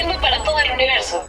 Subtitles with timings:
[0.00, 1.26] Transmitiendo para todo el universo.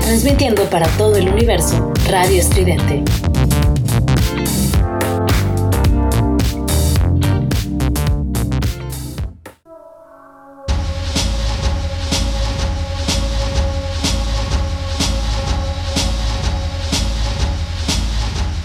[0.00, 3.04] Transmitiendo para todo el universo, Radio Estridente.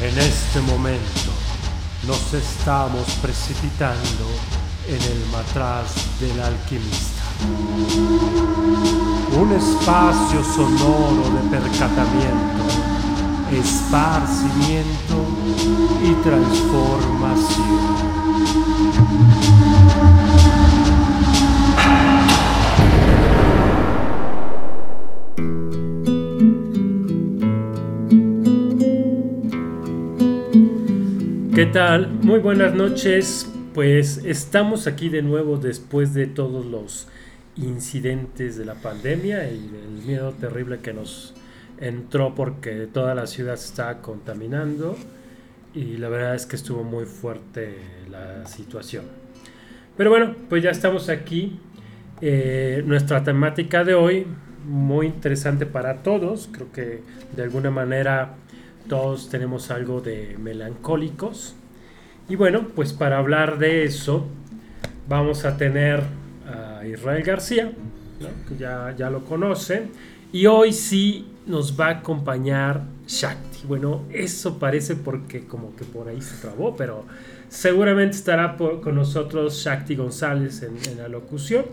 [0.02, 1.32] En este momento
[2.08, 4.57] nos estamos precipitando
[4.88, 7.24] en el matraz del alquimista.
[9.38, 12.64] Un espacio sonoro de percatamiento,
[13.52, 15.26] esparcimiento
[16.04, 18.08] y transformación.
[31.54, 32.14] ¿Qué tal?
[32.22, 33.52] Muy buenas noches.
[33.78, 37.08] Pues estamos aquí de nuevo después de todos los
[37.58, 41.36] incidentes de la pandemia y del miedo terrible que nos
[41.80, 44.98] entró porque toda la ciudad se estaba contaminando
[45.76, 47.78] y la verdad es que estuvo muy fuerte
[48.10, 49.06] la situación.
[49.96, 51.60] Pero bueno, pues ya estamos aquí.
[52.20, 54.26] Eh, nuestra temática de hoy,
[54.66, 57.02] muy interesante para todos, creo que
[57.36, 58.38] de alguna manera
[58.90, 61.54] todos tenemos algo de melancólicos.
[62.30, 64.28] Y bueno, pues para hablar de eso,
[65.08, 66.04] vamos a tener
[66.46, 67.72] a Israel García,
[68.48, 69.92] que ya, ya lo conocen.
[70.34, 73.66] Y hoy sí nos va a acompañar Shakti.
[73.66, 77.06] Bueno, eso parece porque como que por ahí se trabó, pero
[77.48, 81.66] seguramente estará con nosotros Shakti González en, en la locución.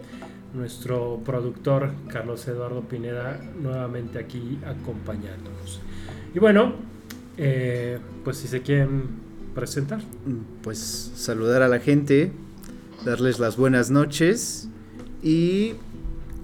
[0.55, 5.81] Nuestro productor Carlos Eduardo Pineda nuevamente aquí acompañándonos.
[6.33, 6.75] Y bueno,
[7.37, 9.24] eh, pues si se quieren
[9.55, 10.01] presentar.
[10.63, 12.33] Pues saludar a la gente,
[13.05, 14.69] darles las buenas noches
[15.23, 15.75] y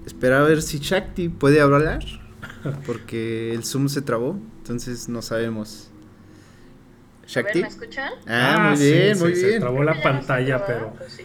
[0.05, 1.99] esperar a ver si Shakti puede hablar,
[2.85, 5.87] porque el Zoom se trabó, entonces no sabemos.
[5.87, 7.61] A ver, Shakti.
[7.61, 8.11] ¿me escuchan?
[8.27, 9.59] Ah, muy sí, bien, se- muy se bien.
[9.61, 11.23] trabó la se pantalla, pero pues sí.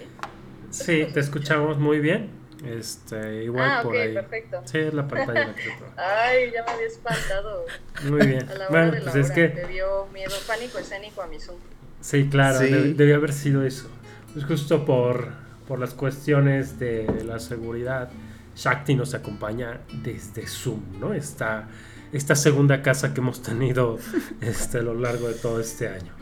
[0.70, 2.30] sí, te escuchamos muy bien.
[2.64, 4.14] Este, igual Ah, por ok, ahí.
[4.14, 4.62] perfecto.
[4.64, 5.84] Sí, es la pantalla se.
[5.96, 7.64] Ay, ya me había espantado.
[8.08, 8.48] Muy bien.
[8.48, 9.34] A la hora Bueno, de la pues es hora.
[9.34, 11.58] que Me dio miedo, pánico escénico a mi Zoom.
[12.06, 12.92] Sí, claro, Sí.
[12.94, 13.88] debió haber sido eso.
[14.32, 15.28] Pues justo por,
[15.66, 18.10] por las cuestiones de la seguridad,
[18.54, 21.12] Shakti nos acompaña desde Zoom, ¿no?
[21.14, 21.68] Esta,
[22.12, 23.98] esta segunda casa que hemos tenido
[24.40, 26.12] este, a lo largo de todo este año.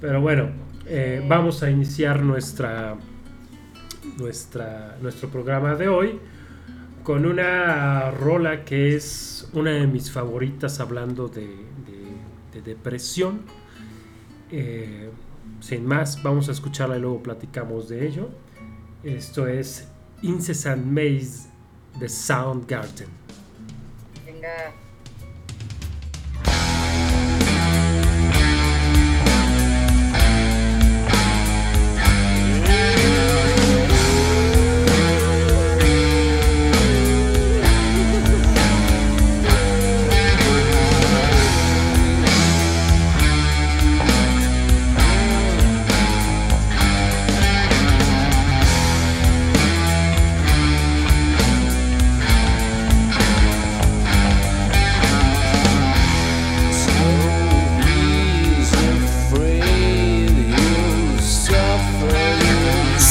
[0.00, 0.50] Pero bueno,
[0.86, 2.96] eh, vamos a iniciar nuestra,
[4.18, 6.18] nuestra, nuestro programa de hoy
[7.02, 12.14] con una rola que es una de mis favoritas hablando de, de-
[12.52, 13.42] de depresión.
[14.50, 15.10] Eh,
[15.60, 18.28] sin más, vamos a escucharla y luego platicamos de ello.
[19.02, 19.88] Esto es
[20.22, 21.48] Incessant Maze
[21.98, 23.08] de Soundgarden.
[24.24, 24.83] Venga.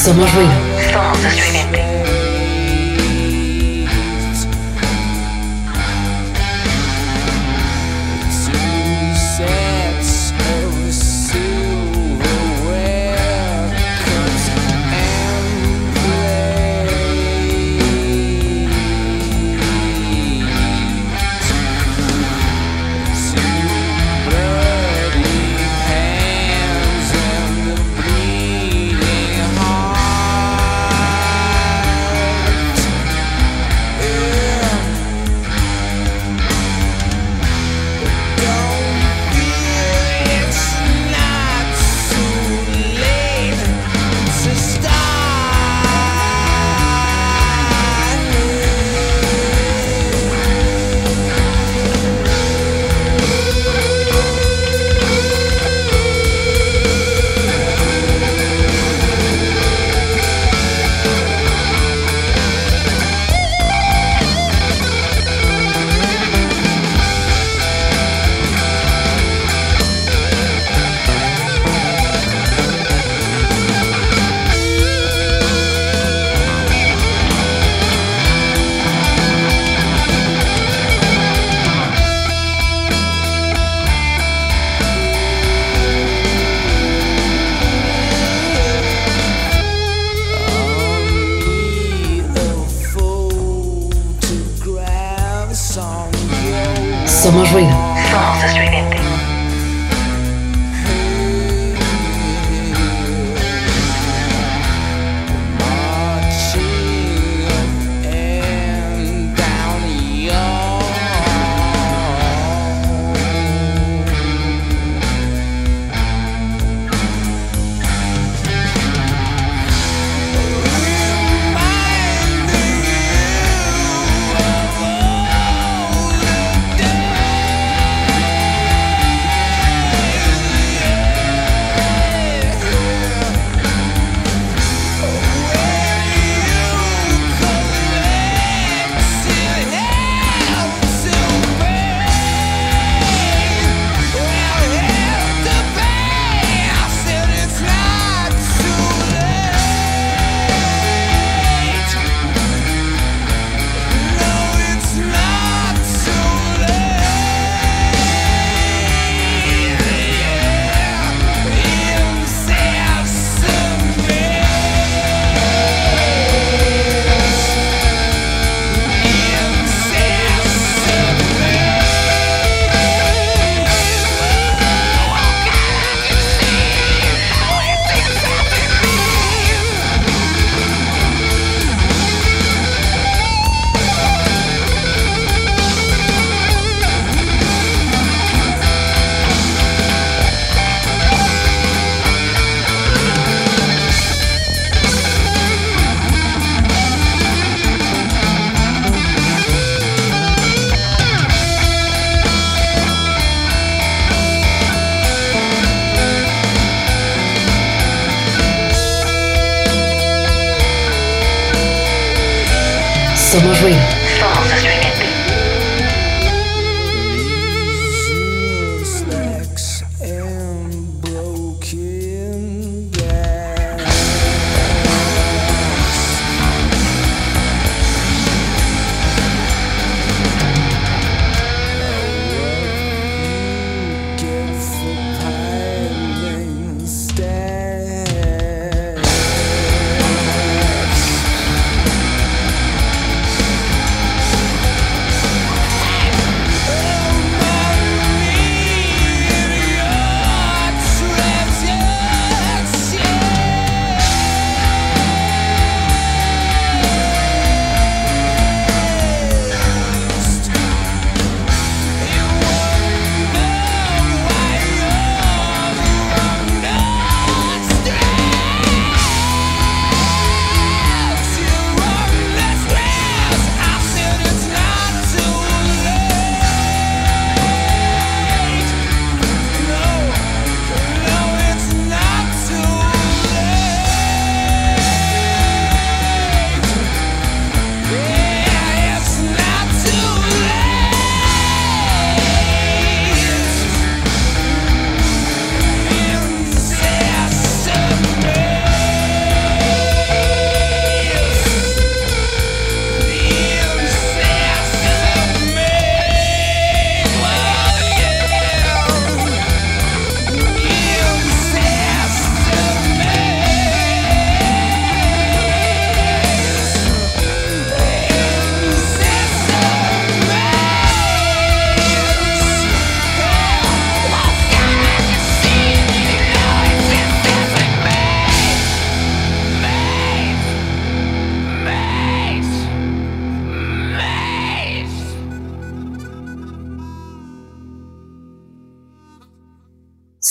[0.04, 0.63] Somos ruido.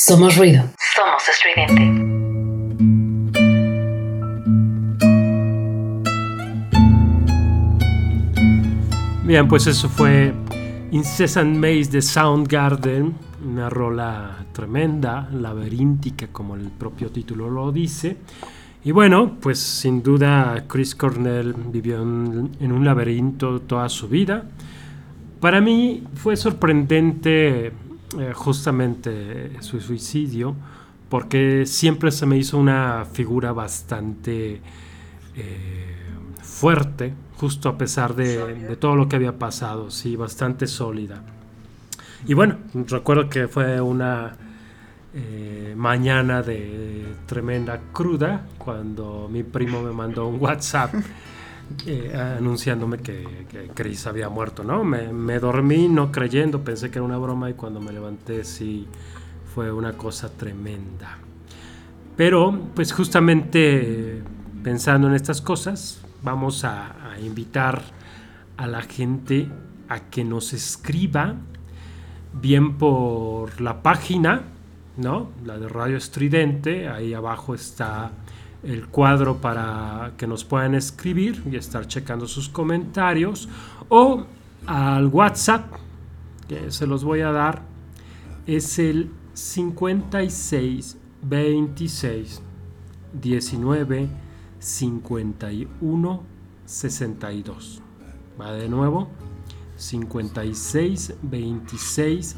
[0.05, 0.65] Somos ruido.
[0.98, 1.81] Somos estridente.
[9.24, 10.33] Bien, pues eso fue
[10.91, 13.15] Incessant Maze de Soundgarden,
[13.48, 18.17] una rola tremenda, laberíntica como el propio título lo dice.
[18.83, 24.43] Y bueno, pues sin duda Chris Cornell vivió en, en un laberinto toda su vida.
[25.39, 27.72] Para mí fue sorprendente
[28.20, 30.55] eh, justamente su suicidio,
[31.10, 34.62] porque siempre se me hizo una figura bastante
[35.36, 35.96] eh,
[36.41, 41.24] fuerte, justo a pesar de, de todo lo que había pasado, sí, bastante sólida.
[42.25, 44.38] Y bueno, recuerdo que fue una
[45.15, 50.91] eh, mañana de tremenda cruda cuando mi primo me mandó un WhatsApp
[51.86, 54.84] eh, anunciándome que, Chris había muerto, ¿no?
[54.84, 58.88] Me, dormí no creyendo, pensé que era una broma y cuando me levanté sí
[59.53, 61.18] fue una cosa tremenda.
[62.15, 64.22] Pero, pues justamente
[64.63, 67.82] pensando en estas cosas, vamos a, a invitar
[68.58, 69.50] a la gente
[69.89, 71.36] a que nos escriba
[72.34, 74.44] bien por la página,
[74.98, 75.30] ¿no?
[75.46, 78.12] La de Radio Estridente, ahí abajo está
[78.63, 83.50] el cuadro para que nos puedan escribir y estar checando sus comentarios
[83.89, 84.25] o
[84.65, 85.74] al WhatsApp
[86.48, 87.62] que se los voy a dar
[88.48, 92.41] es el 56 26
[93.22, 94.10] 19
[94.60, 96.24] 51
[96.65, 97.82] 62
[98.39, 99.10] va de nuevo
[99.75, 102.36] 56 26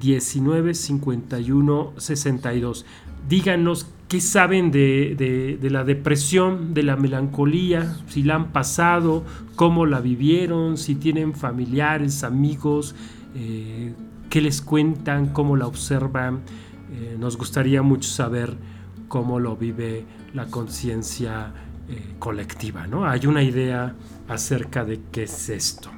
[0.00, 2.86] 19 51 62
[3.28, 9.24] díganos qué saben de, de, la depresión, de la melancolía, si la han pasado,
[9.56, 12.94] cómo la vivieron, si tienen familiares, amigos,
[13.34, 13.94] eh,
[14.30, 16.42] qué les cuentan, cómo la observan.
[16.92, 18.56] Eh, nos gustaría mucho saber
[19.08, 21.52] cómo lo vive la conciencia
[21.88, 23.06] eh, colectiva, ¿no?
[23.06, 23.94] Hay una idea
[24.28, 25.90] acerca de qué es esto.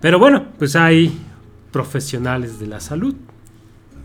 [0.00, 1.16] Pero bueno, pues hay
[1.70, 3.14] profesionales de la salud,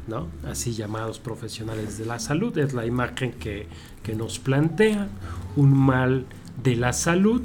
[0.07, 0.27] ¿no?
[0.47, 3.67] así llamados profesionales de la salud, es la imagen que,
[4.03, 5.07] que, nos plantea
[5.55, 6.25] un mal
[6.63, 7.41] de la salud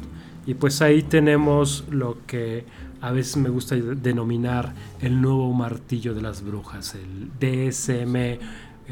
[0.46, 2.64] y pues ahí tenemos lo que
[3.00, 8.16] a veces me gusta denominar el nuevo martillo de las brujas, el DSM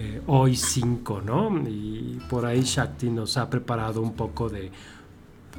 [0.01, 1.51] eh, hoy 5, ¿no?
[1.69, 4.71] Y por ahí Shakti nos ha preparado un poco de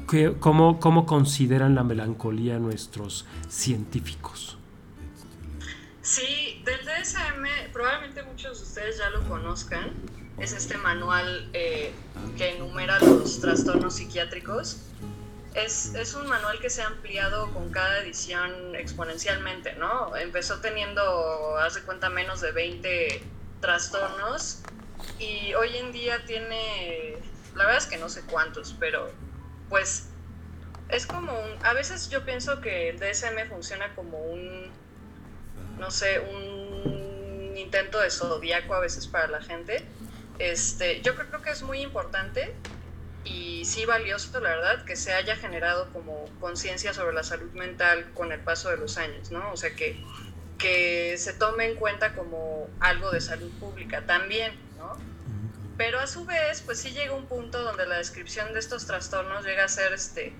[0.08, 4.56] que, cómo, cómo consideran la melancolía nuestros científicos.
[6.10, 9.92] Sí, del DSM probablemente muchos de ustedes ya lo conozcan.
[10.40, 11.92] Es este manual eh,
[12.36, 14.88] que enumera los trastornos psiquiátricos.
[15.54, 20.16] Es, es, un manual que se ha ampliado con cada edición exponencialmente, ¿no?
[20.16, 23.22] Empezó teniendo, haz de cuenta, menos de 20
[23.60, 24.62] trastornos
[25.20, 27.18] y hoy en día tiene,
[27.54, 29.12] la verdad es que no sé cuántos, pero
[29.68, 30.08] pues
[30.88, 34.72] es como un, a veces yo pienso que el DSM funciona como un
[35.80, 39.84] no sé, un intento de zodiaco a veces para la gente.
[40.38, 42.54] Este, yo creo que es muy importante
[43.24, 48.10] y sí valioso, la verdad, que se haya generado como conciencia sobre la salud mental
[48.14, 49.52] con el paso de los años, ¿no?
[49.52, 50.02] O sea, que,
[50.58, 54.96] que se tome en cuenta como algo de salud pública también, ¿no?
[55.76, 59.44] Pero a su vez, pues sí llega un punto donde la descripción de estos trastornos
[59.44, 60.32] llega a ser, este,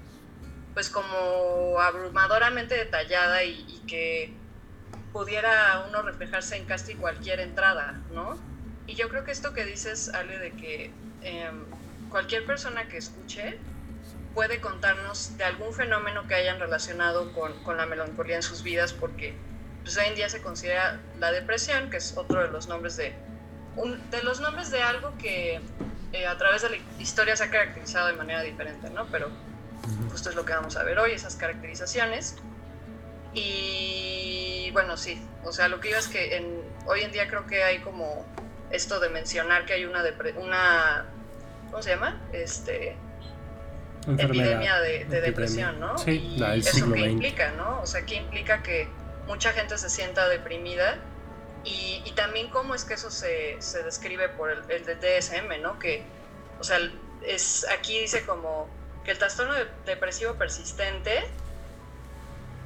[0.75, 4.40] pues como abrumadoramente detallada y, y que
[5.13, 8.39] pudiera uno reflejarse en casi cualquier entrada, ¿no?
[8.87, 10.91] Y yo creo que esto que dices, Ale, de que
[11.23, 11.51] eh,
[12.09, 13.59] cualquier persona que escuche
[14.35, 18.93] puede contarnos de algún fenómeno que hayan relacionado con, con la melancolía en sus vidas,
[18.93, 19.35] porque
[19.83, 23.13] pues, hoy en día se considera la depresión, que es otro de los nombres de,
[23.77, 25.61] un, de los nombres de algo que
[26.13, 29.07] eh, a través de la historia se ha caracterizado de manera diferente, ¿no?
[29.07, 29.31] Pero
[30.11, 32.37] justo es lo que vamos a ver hoy, esas caracterizaciones.
[33.35, 37.47] Y bueno, sí, o sea, lo que iba es que en, hoy en día creo
[37.47, 38.25] que hay como
[38.71, 40.03] esto de mencionar que hay una,
[40.37, 41.05] una
[41.71, 42.21] ¿cómo se llama?
[42.33, 42.97] Este,
[44.25, 45.99] epidemia de, de depresión, ¿no?
[45.99, 47.81] Sí, y eso que implica, ¿no?
[47.83, 48.89] O sea, que implica que
[49.27, 50.99] mucha gente se sienta deprimida
[51.65, 55.61] y, y también cómo es que eso se, se describe por el, el de DSM,
[55.63, 55.79] ¿no?
[55.79, 56.03] Que,
[56.59, 56.79] o sea,
[57.27, 58.69] es, aquí dice como
[59.05, 61.25] que el trastorno de- depresivo persistente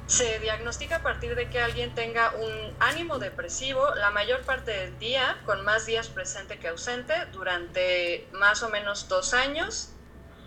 [0.07, 4.99] se diagnostica a partir de que alguien tenga un ánimo depresivo la mayor parte del
[4.99, 9.89] día, con más días presente que ausente, durante más o menos dos años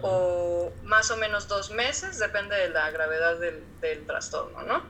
[0.00, 4.84] o más o menos dos meses, depende de la gravedad del, trastorno, ¿no?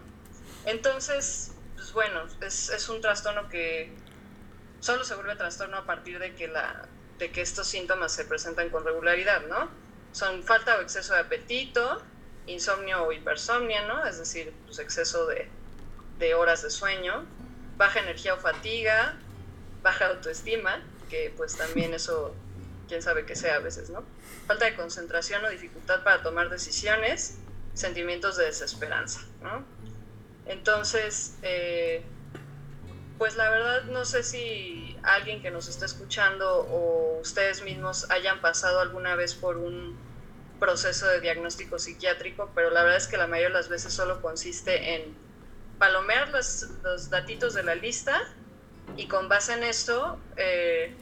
[0.66, 3.90] Entonces, pues bueno, es, es un trastorno que
[4.80, 6.87] solo se vuelve trastorno a partir de que, la,
[7.18, 9.70] de que estos síntomas se presentan con regularidad, ¿no?
[10.12, 12.02] Son falta o exceso de apetito,
[12.49, 14.05] insomnio o hipersomnia, ¿no?
[14.07, 15.49] Es decir, pues exceso de,
[16.19, 17.25] de horas de sueño,
[17.76, 19.17] baja energía o fatiga,
[19.83, 22.35] baja autoestima, que pues también eso,
[22.88, 24.05] quién sabe qué sea a veces, ¿no?
[24.47, 27.38] Falta de concentración o dificultad para tomar decisiones,
[27.75, 29.64] sentimientos de desesperanza, ¿no?
[30.47, 32.02] Entonces, eh,
[33.19, 38.40] pues la verdad no sé si alguien que nos está escuchando o ustedes mismos hayan
[38.40, 39.99] pasado alguna vez por un
[40.59, 44.21] proceso de diagnóstico psiquiátrico, pero la verdad es que la mayoría de las veces solo
[44.21, 45.15] consiste en
[45.79, 48.21] palomear los, los datitos de la lista
[48.97, 50.95] y con base en esto eh,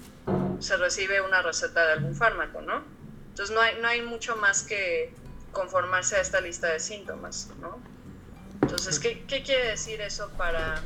[0.60, 2.84] se recibe una receta de algún fármaco, ¿no?
[3.30, 5.12] Entonces no hay, no hay mucho más que
[5.52, 7.80] conformarse a esta lista de síntomas, ¿no?
[8.62, 10.80] Entonces, ¿qué, qué quiere decir eso para,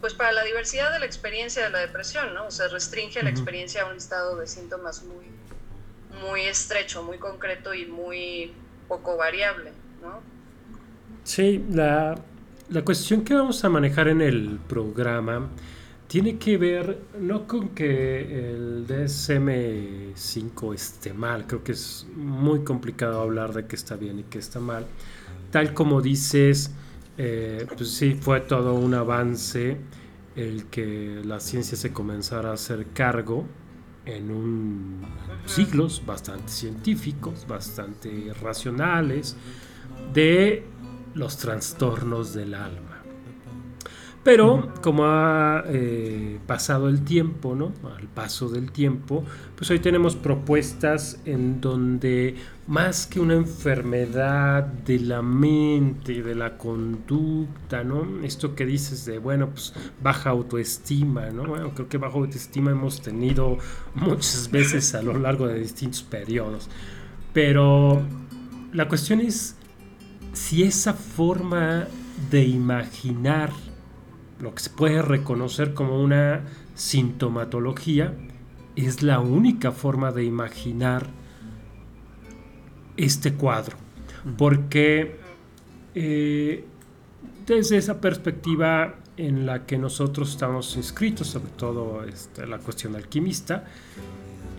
[0.00, 2.46] pues para la diversidad de la experiencia de la depresión, ¿no?
[2.46, 5.26] O sea, restringe la experiencia a un listado de síntomas muy,
[6.20, 8.52] muy estrecho, muy concreto y muy
[8.88, 10.20] poco variable, ¿no?
[11.24, 12.14] Sí, la,
[12.68, 15.48] la cuestión que vamos a manejar en el programa
[16.06, 23.20] tiene que ver no con que el DSM-5 esté mal, creo que es muy complicado
[23.20, 24.86] hablar de que está bien y que está mal.
[25.50, 26.72] Tal como dices,
[27.16, 29.78] eh, pues sí, fue todo un avance
[30.36, 33.46] el que la ciencia se comenzara a hacer cargo
[34.06, 35.02] en un
[35.46, 39.36] siglos bastante científicos, bastante racionales,
[40.12, 40.64] de
[41.14, 42.93] los trastornos del alma.
[44.24, 47.72] Pero como ha eh, pasado el tiempo, ¿no?
[47.94, 49.22] Al paso del tiempo,
[49.54, 52.34] pues hoy tenemos propuestas en donde
[52.66, 58.24] más que una enfermedad de la mente, de la conducta, ¿no?
[58.24, 61.44] Esto que dices de, bueno, pues baja autoestima, ¿no?
[61.44, 63.58] Bueno, creo que baja autoestima hemos tenido
[63.94, 66.70] muchas veces a lo largo de distintos periodos.
[67.34, 68.02] Pero
[68.72, 69.56] la cuestión es
[70.32, 71.88] si esa forma
[72.30, 73.50] de imaginar
[74.40, 76.42] lo que se puede reconocer como una
[76.74, 78.14] sintomatología
[78.76, 81.06] es la única forma de imaginar
[82.96, 83.76] este cuadro.
[84.36, 85.16] Porque
[85.94, 86.64] eh,
[87.46, 93.64] desde esa perspectiva en la que nosotros estamos inscritos, sobre todo este, la cuestión alquimista,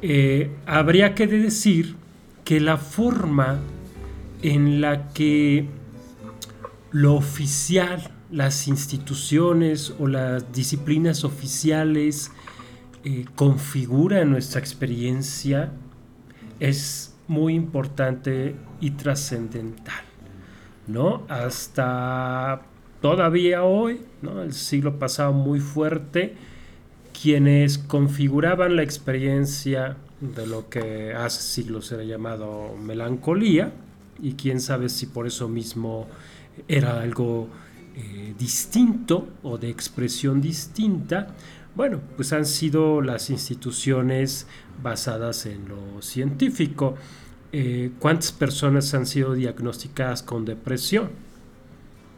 [0.01, 1.95] eh, habría que decir
[2.43, 3.59] que la forma
[4.41, 5.67] en la que
[6.91, 12.31] lo oficial, las instituciones o las disciplinas oficiales
[13.05, 15.71] eh, configuran nuestra experiencia
[16.59, 20.03] es muy importante y trascendental,
[20.85, 21.23] ¿no?
[21.29, 22.63] Hasta
[23.01, 24.41] todavía hoy, ¿no?
[24.43, 26.35] El siglo pasado muy fuerte,
[27.19, 33.71] quienes configuraban la experiencia de lo que hace siglos era llamado melancolía,
[34.21, 36.07] y quién sabe si por eso mismo
[36.67, 37.47] era algo
[37.95, 41.27] eh, distinto o de expresión distinta,
[41.75, 44.47] bueno, pues han sido las instituciones
[44.81, 46.95] basadas en lo científico.
[47.51, 51.09] Eh, ¿Cuántas personas han sido diagnosticadas con depresión?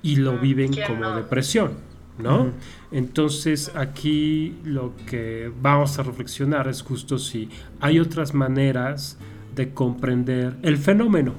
[0.02, 1.16] Y lo Mm, viven ¿quién como no?
[1.16, 1.72] depresión,
[2.20, 2.52] ¿no?
[2.92, 9.18] Entonces aquí lo que vamos a reflexionar es justo si hay otras maneras
[9.56, 11.34] de comprender el fenómeno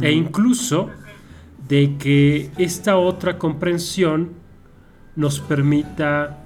[0.00, 0.90] e incluso
[1.72, 4.32] de que esta otra comprensión
[5.16, 6.44] nos permita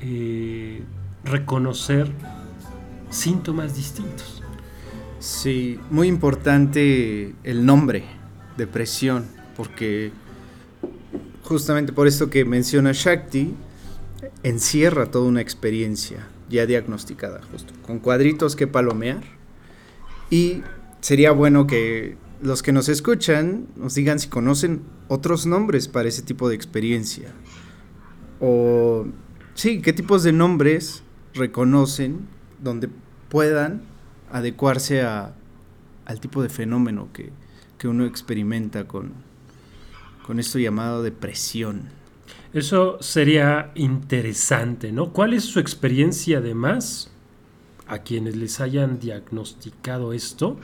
[0.00, 0.82] eh,
[1.22, 2.10] reconocer
[3.10, 4.42] síntomas distintos.
[5.18, 8.04] Sí, muy importante el nombre,
[8.56, 10.12] depresión, porque
[11.42, 13.52] justamente por esto que menciona Shakti,
[14.44, 19.24] encierra toda una experiencia ya diagnosticada, justo, con cuadritos que palomear.
[20.30, 20.62] Y
[21.02, 26.20] sería bueno que los que nos escuchan nos digan si conocen otros nombres para ese
[26.20, 27.32] tipo de experiencia.
[28.38, 29.06] O,
[29.54, 31.02] sí, qué tipos de nombres
[31.32, 32.28] reconocen
[32.62, 32.90] donde
[33.30, 33.80] puedan
[34.30, 35.34] adecuarse a,
[36.04, 37.30] al tipo de fenómeno que,
[37.78, 39.14] que uno experimenta con,
[40.26, 41.84] con esto llamado depresión.
[42.52, 45.14] Eso sería interesante, ¿no?
[45.14, 47.10] ¿Cuál es su experiencia además
[47.86, 50.58] a quienes les hayan diagnosticado esto?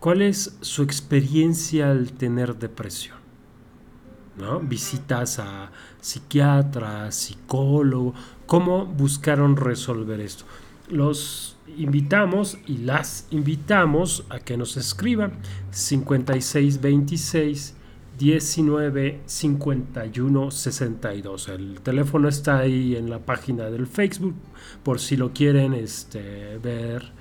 [0.00, 3.18] ¿Cuál es su experiencia al tener depresión?
[4.38, 4.60] ¿No?
[4.60, 8.14] Visitas a psiquiatras, psicólogo,
[8.46, 10.46] ¿cómo buscaron resolver esto?
[10.88, 15.32] Los invitamos y las invitamos a que nos escriban
[15.70, 17.74] 5626
[18.18, 21.48] 19 51 62.
[21.50, 24.34] El teléfono está ahí en la página del Facebook
[24.82, 27.12] por si lo quieren este, ver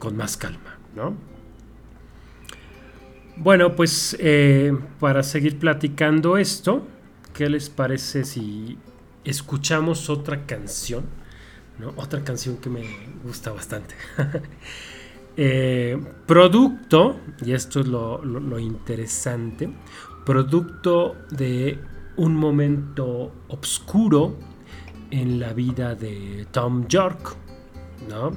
[0.00, 1.27] con más calma, ¿no?
[3.40, 6.86] Bueno, pues eh, para seguir platicando esto,
[7.34, 8.78] ¿qué les parece si
[9.24, 11.04] escuchamos otra canción?
[11.78, 11.92] ¿no?
[11.96, 12.82] Otra canción que me
[13.24, 13.94] gusta bastante.
[15.40, 15.96] Eh,
[16.26, 19.70] producto, y esto es lo, lo- interesante,
[20.26, 21.78] producto de
[22.16, 24.36] un momento obscuro
[25.12, 27.36] en la vida de Tom York,
[28.08, 28.32] ¿no?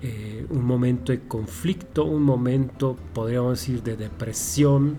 [0.00, 4.96] Eh, un momento de conflicto, un momento, podríamos decir, de depresión,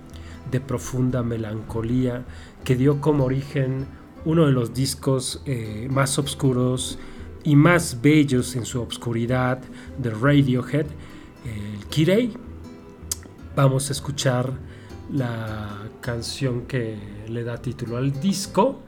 [0.51, 2.25] de profunda melancolía,
[2.63, 3.85] que dio como origen
[4.25, 6.99] uno de los discos eh, más oscuros
[7.43, 9.61] y más bellos en su obscuridad
[9.97, 10.87] de Radiohead,
[11.45, 12.33] el Kirei.
[13.55, 14.51] Vamos a escuchar
[15.11, 18.81] la canción que le da título al disco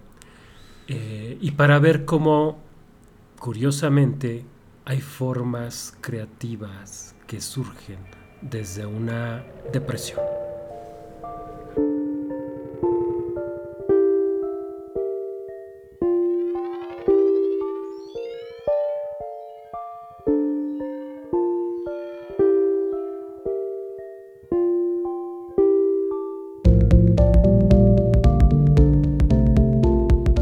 [0.88, 2.60] eh, y para ver cómo,
[3.40, 4.46] curiosamente,
[4.92, 8.00] hay formas creativas que surgen
[8.42, 10.20] desde una depresión.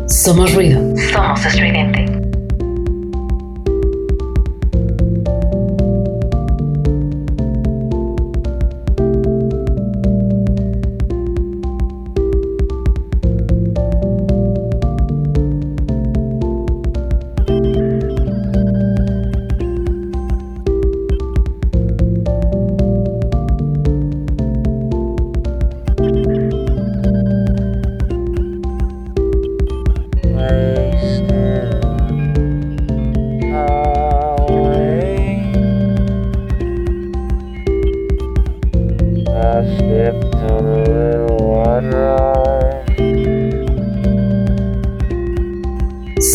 [0.08, 0.82] Somos ruido.
[1.14, 2.19] Somos estridente.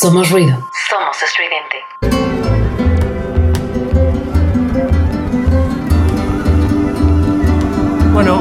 [0.00, 0.66] Somos ruido.
[0.88, 1.76] Somos estridente.
[8.10, 8.40] Bueno,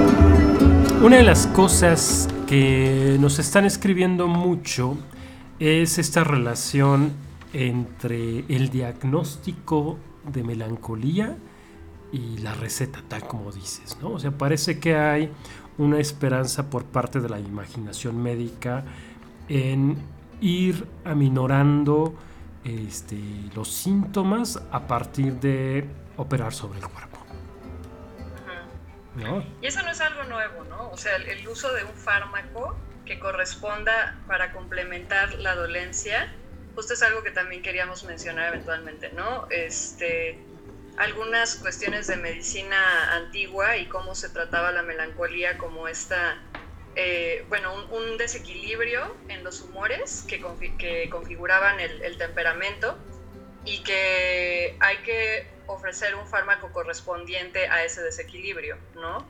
[1.02, 4.98] una de las cosas que nos están escribiendo mucho
[5.60, 7.12] es esta relación
[7.52, 9.98] entre el diagnóstico
[10.32, 11.36] de melancolía
[12.13, 14.12] y la receta, tal como dices, ¿no?
[14.12, 15.30] O sea, parece que hay
[15.78, 18.86] una esperanza por parte de la imaginación médica
[19.50, 19.98] en
[20.41, 22.15] ir aminorando
[22.63, 23.17] este,
[23.56, 27.19] los síntomas a partir de operar sobre el cuerpo.
[29.15, 29.43] ¿no?
[29.62, 30.89] Y eso no es algo nuevo, ¿no?
[30.91, 36.34] O sea, el, el uso de un fármaco que corresponda para complementar la dolencia,
[36.75, 39.47] justo es algo que también queríamos mencionar eventualmente, ¿no?
[39.49, 40.39] Este,
[40.97, 46.38] algunas cuestiones de medicina antigua y cómo se trataba la melancolía como esta,
[47.01, 52.97] eh, bueno, un, desequilibrio en los humores que, confi que configuraban el, el, temperamento
[53.63, 59.25] y que hay que ofrecer un fármaco correspondiente a ese desequilibrio, ¿no?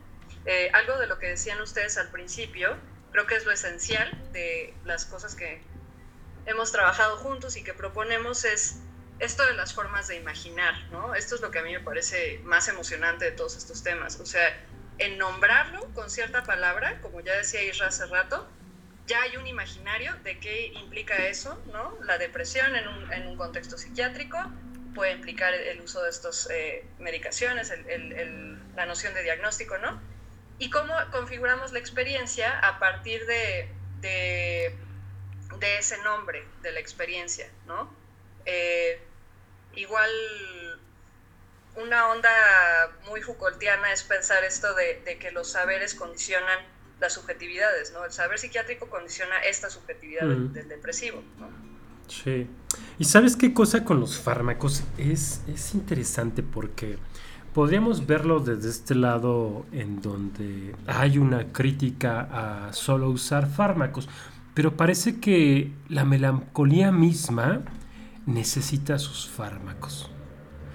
[0.47, 2.75] Eh, algo de lo que decían ustedes al principio,
[3.11, 5.61] creo que es lo esencial de las cosas que
[6.47, 8.77] hemos trabajado juntos y que proponemos es
[9.19, 11.13] esto de las formas de imaginar, ¿no?
[11.13, 14.19] Esto es lo que a mí me parece más emocionante de todos estos temas.
[14.19, 14.57] O sea,
[14.99, 18.47] en nombrarlo con cierta palabra, como ya decía Isra hace rato,
[19.07, 21.97] ya hay un imaginario de qué implica eso, ¿no?
[22.03, 24.37] La depresión en un, en un contexto psiquiátrico
[24.93, 27.73] puede implicar el uso de estas eh, medicaciones,
[28.75, 29.99] la noción de diagnóstico, ¿no?
[30.59, 33.69] Y cómo configuramos la experiencia a partir de,
[34.01, 34.75] de,
[35.59, 37.91] de ese nombre de la experiencia, ¿no?
[38.45, 39.01] Eh,
[39.73, 40.09] igual
[41.75, 42.29] una onda
[43.07, 46.59] muy Foucaultiana es pensar esto de, de, que los saberes condicionan
[46.99, 48.03] las subjetividades, ¿no?
[48.05, 50.29] El saber psiquiátrico condiciona esta subjetividad mm.
[50.29, 51.47] del, del, depresivo, ¿no?
[52.07, 52.47] Sí.
[52.97, 54.83] ¿Y sabes qué cosa con los fármacos?
[54.97, 56.97] Es, es interesante porque
[57.53, 64.09] podríamos verlo desde este lado en donde hay una crítica a solo usar fármacos,
[64.53, 67.61] pero parece que la melancolía misma
[68.25, 70.09] necesita sus fármacos.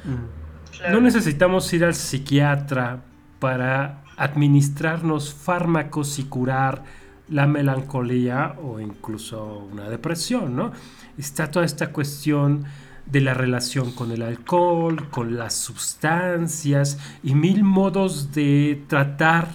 [0.04, 0.43] Mm.
[0.84, 1.00] Claro.
[1.00, 3.02] No necesitamos ir al psiquiatra
[3.38, 6.84] para administrarnos fármacos y curar
[7.30, 10.72] la melancolía o incluso una depresión, ¿no?
[11.16, 12.64] Está toda esta cuestión
[13.06, 19.48] de la relación con el alcohol, con las sustancias y mil modos de tratar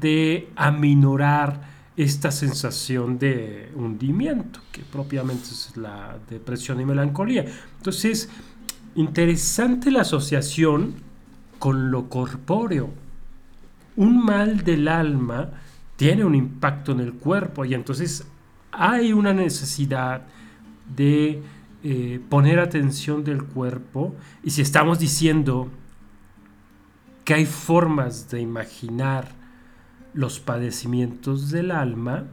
[0.00, 1.60] de aminorar
[1.96, 7.44] esta sensación de hundimiento, que propiamente es la depresión y melancolía.
[7.76, 8.28] Entonces,
[8.98, 10.96] interesante la asociación
[11.60, 12.90] con lo corpóreo.
[13.94, 15.50] Un mal del alma
[15.94, 18.26] tiene un impacto en el cuerpo y entonces
[18.72, 20.22] hay una necesidad
[20.96, 21.40] de
[21.84, 25.68] eh, poner atención del cuerpo y si estamos diciendo
[27.24, 29.28] que hay formas de imaginar
[30.12, 32.24] los padecimientos del alma,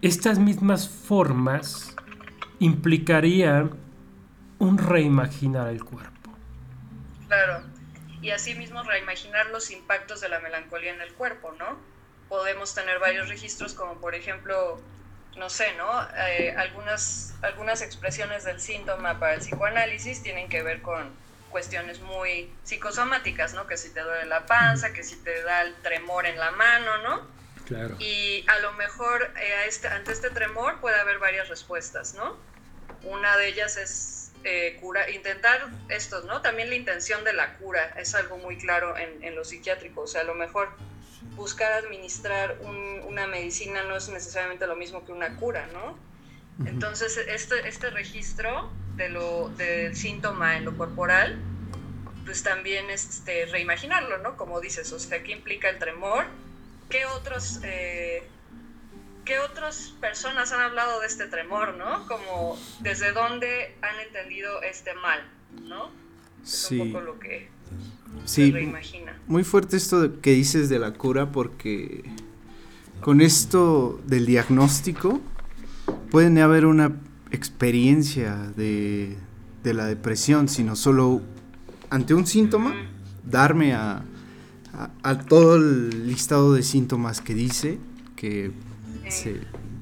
[0.00, 1.94] estas mismas formas
[2.58, 3.84] implicarían
[4.58, 6.36] un reimaginar el cuerpo.
[7.28, 7.64] Claro,
[8.22, 11.78] y asimismo reimaginar los impactos de la melancolía en el cuerpo, ¿no?
[12.28, 14.80] Podemos tener varios registros como por ejemplo,
[15.36, 16.08] no sé, ¿no?
[16.16, 21.10] Eh, algunas, algunas expresiones del síntoma para el psicoanálisis tienen que ver con
[21.50, 23.66] cuestiones muy psicosomáticas, ¿no?
[23.66, 26.98] Que si te duele la panza, que si te da el tremor en la mano,
[26.98, 27.36] ¿no?
[27.66, 27.96] Claro.
[27.98, 32.36] Y a lo mejor eh, a este, ante este tremor puede haber varias respuestas, ¿no?
[33.02, 36.40] Una de ellas es eh, cura, intentar esto, ¿no?
[36.40, 40.06] También la intención de la cura es algo muy claro en, en lo psiquiátrico, o
[40.06, 40.68] sea, a lo mejor
[41.34, 45.98] buscar administrar un, una medicina no es necesariamente lo mismo que una cura, ¿no?
[46.64, 51.38] Entonces, este, este registro de lo, del síntoma en lo corporal,
[52.24, 54.36] pues también este, reimaginarlo, ¿no?
[54.36, 56.24] Como dices, o sea, ¿qué implica el tremor?
[56.88, 58.22] ¿Qué otros, eh,
[59.26, 62.06] qué otras personas han hablado de este tremor, ¿no?
[62.06, 65.20] Como desde dónde han entendido este mal,
[65.68, 65.90] ¿no?
[66.42, 66.80] Es sí.
[66.80, 67.48] un poco lo que
[68.24, 69.20] sí, se reimagina.
[69.26, 72.04] Muy fuerte esto que dices de la cura porque
[73.02, 75.20] con esto del diagnóstico
[76.10, 76.96] pueden haber una
[77.32, 79.16] experiencia de,
[79.64, 81.20] de, la depresión, sino solo
[81.90, 82.74] ante un síntoma,
[83.24, 84.04] darme a,
[84.72, 87.78] a, a, todo el listado de síntomas que dice
[88.14, 88.52] que
[89.08, 89.40] se,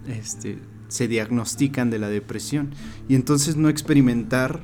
[0.08, 0.58] este,
[0.88, 2.70] se diagnostican de la depresión.
[3.08, 4.62] Y entonces no experimentar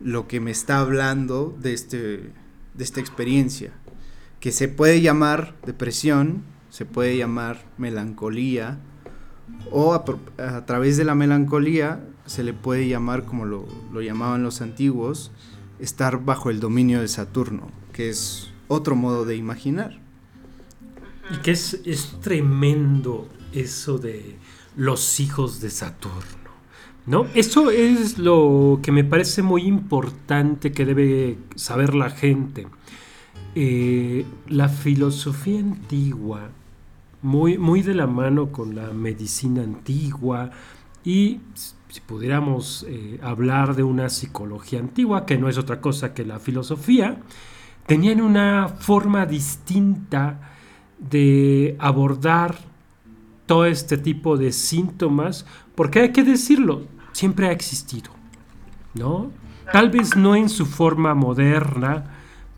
[0.00, 2.32] lo que me está hablando de, este,
[2.74, 3.72] de esta experiencia,
[4.40, 8.78] que se puede llamar depresión, se puede llamar melancolía,
[9.70, 10.04] o a,
[10.38, 15.30] a, través de la melancolía se le puede llamar, como lo, lo, llamaban los antiguos,
[15.78, 20.00] estar bajo el dominio de Saturno, que es otro modo de imaginar.
[21.30, 24.36] Y que es, es tremendo eso de
[24.76, 26.46] los hijos de Saturno.
[27.06, 27.26] ¿No?
[27.34, 32.66] Eso es lo que me parece muy importante que debe saber la gente.
[33.54, 36.50] Eh, la filosofía antigua,
[37.22, 40.50] muy, muy de la mano con la medicina antigua
[41.04, 41.40] y
[41.88, 46.40] si pudiéramos eh, hablar de una psicología antigua, que no es otra cosa que la
[46.40, 47.18] filosofía,
[47.86, 50.52] tenían una forma distinta
[50.98, 52.56] de abordar
[53.46, 56.82] todo este tipo de síntomas, porque hay que decirlo,
[57.12, 58.10] siempre ha existido,
[58.94, 59.30] ¿no?
[59.72, 62.04] Tal vez no en su forma moderna,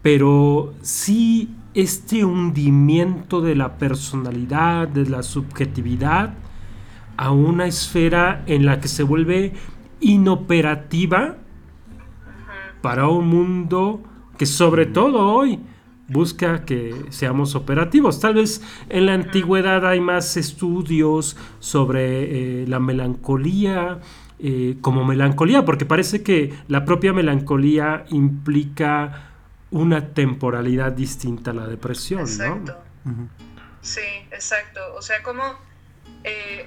[0.02, 6.34] pero sí este hundimiento de la personalidad, de la subjetividad,
[7.16, 9.52] a una esfera en la que se vuelve
[10.00, 11.36] inoperativa
[12.80, 14.02] para un mundo
[14.36, 15.58] que sobre todo hoy
[16.08, 18.20] busca que seamos operativos.
[18.20, 24.00] Tal vez en la antigüedad hay más estudios sobre eh, la melancolía
[24.40, 29.32] eh, como melancolía, porque parece que la propia melancolía implica
[29.70, 32.76] una temporalidad distinta a la depresión, exacto.
[33.82, 34.80] Sí, exacto.
[34.96, 35.42] O sea, como
[36.24, 36.66] eh,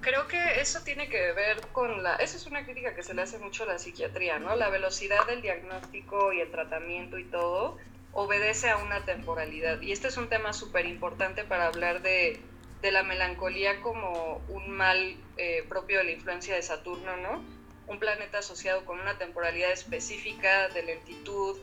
[0.00, 2.16] creo que eso tiene que ver con la...
[2.16, 4.56] Esa es una crítica que se le hace mucho a la psiquiatría, ¿no?
[4.56, 7.78] La velocidad del diagnóstico y el tratamiento y todo
[8.12, 9.80] obedece a una temporalidad.
[9.80, 12.40] Y este es un tema súper importante para hablar de,
[12.82, 17.44] la melancolía como un mal eh, propio de la influencia de Saturno, ¿no?
[17.86, 21.60] Un planeta asociado con una temporalidad específica de lentitud,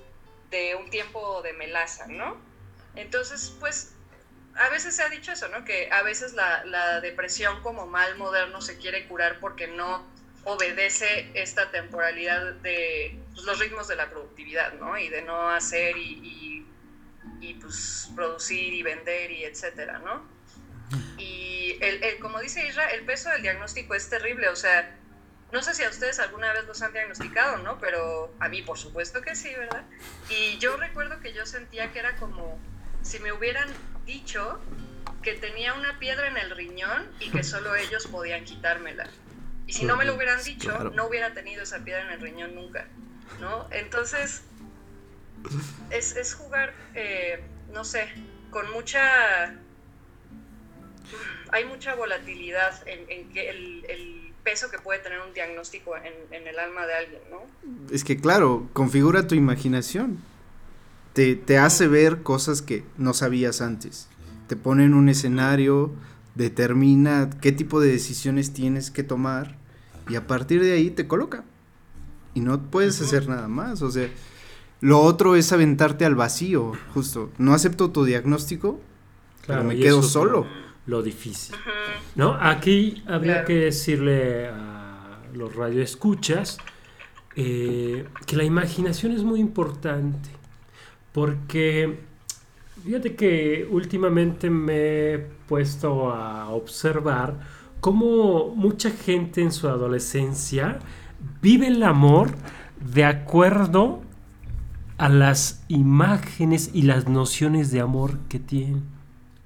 [0.49, 2.37] de un tiempo de melaza, ¿no?
[2.95, 3.93] Entonces, pues,
[4.55, 5.65] a veces se ha dicho eso, ¿no?
[5.65, 10.07] Que a veces la, la depresión como mal moderno se quiere curar porque no
[10.45, 14.97] obedece esta temporalidad de pues, los ritmos de la productividad, ¿no?
[14.97, 16.65] Y de no hacer y,
[17.41, 20.23] y, pues producir y vender y etcétera, ¿no?
[21.17, 24.95] Y el, como dice Isra, el peso del diagnóstico es terrible, o sea,
[25.51, 27.79] no sé si a ustedes alguna vez los han diagnosticado, ¿no?
[27.79, 29.83] Pero a mí por supuesto que sí, ¿verdad?
[30.29, 32.59] Y yo recuerdo que yo sentía que era como
[33.01, 33.69] si me hubieran
[34.05, 34.59] dicho
[35.21, 39.07] que tenía una piedra en el riñón y que solo ellos podían quitármela.
[39.67, 42.55] Y si no me lo hubieran dicho, no hubiera tenido esa piedra en el riñón
[42.55, 42.87] nunca,
[43.39, 43.67] ¿no?
[43.71, 44.43] Entonces,
[45.89, 47.41] es, jugar, eh,
[47.73, 48.07] no sé,
[48.49, 49.55] con mucha...
[51.51, 56.57] Hay mucha volatilidad en, que el, peso que puede tener un diagnóstico en, en, el
[56.57, 57.41] alma de alguien, ¿no?
[57.93, 60.17] Es que claro, configura tu imaginación.
[61.13, 64.07] Te, te hace ver cosas que no sabías antes.
[64.47, 65.93] Te pone en un escenario,
[66.35, 69.55] determina qué tipo de decisiones tienes que tomar
[70.07, 71.43] y a partir de ahí te coloca.
[72.33, 74.09] Y no puedes hacer nada más, o sea,
[74.81, 77.31] lo otro es aventarte al vacío, justo.
[77.37, 78.79] No acepto tu diagnóstico,
[79.45, 80.47] claro, me quedo solo.
[80.85, 81.55] Lo, difícil.
[82.15, 82.33] ¿No?
[82.33, 86.57] Aquí habría que decirle a los radioescuchas
[87.35, 90.29] eh, que la imaginación es muy importante.
[91.11, 91.99] Porque
[92.83, 97.39] fíjate que últimamente me he puesto a observar
[97.79, 100.79] cómo mucha gente en su adolescencia
[101.41, 102.31] vive el amor
[102.79, 104.01] de acuerdo
[104.97, 108.83] a las imágenes y las nociones de amor que tienen.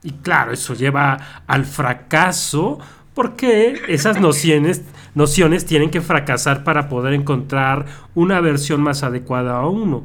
[0.02, 2.80] Y claro, eso lleva al fracaso
[3.14, 4.82] porque esas nociones,
[5.14, 10.04] nociones tienen que fracasar para poder encontrar una versión más adecuada a uno.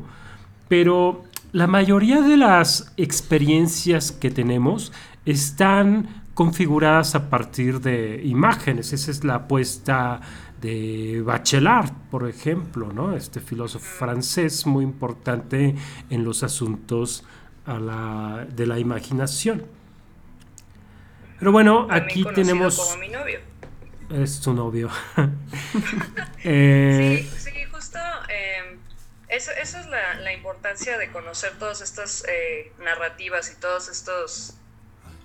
[0.69, 4.93] Pero la mayoría de las experiencias que tenemos
[5.25, 8.93] están configuradas a partir de imágenes.
[8.93, 10.21] Esa es la apuesta
[10.61, 13.17] de Bachelard, por ejemplo, ¿no?
[13.17, 15.75] Este filósofo francés muy importante
[16.11, 17.25] en los asuntos
[17.67, 19.67] de la imaginación.
[21.39, 22.77] Pero bueno, aquí tenemos...
[22.77, 23.41] Como mi novio.
[24.11, 24.89] Es tu novio.
[26.45, 27.99] eh, sí, sí, justo
[28.29, 28.79] eh,
[29.29, 34.55] eso, es la, importancia de conocer todas estas eh, narrativas y todos estos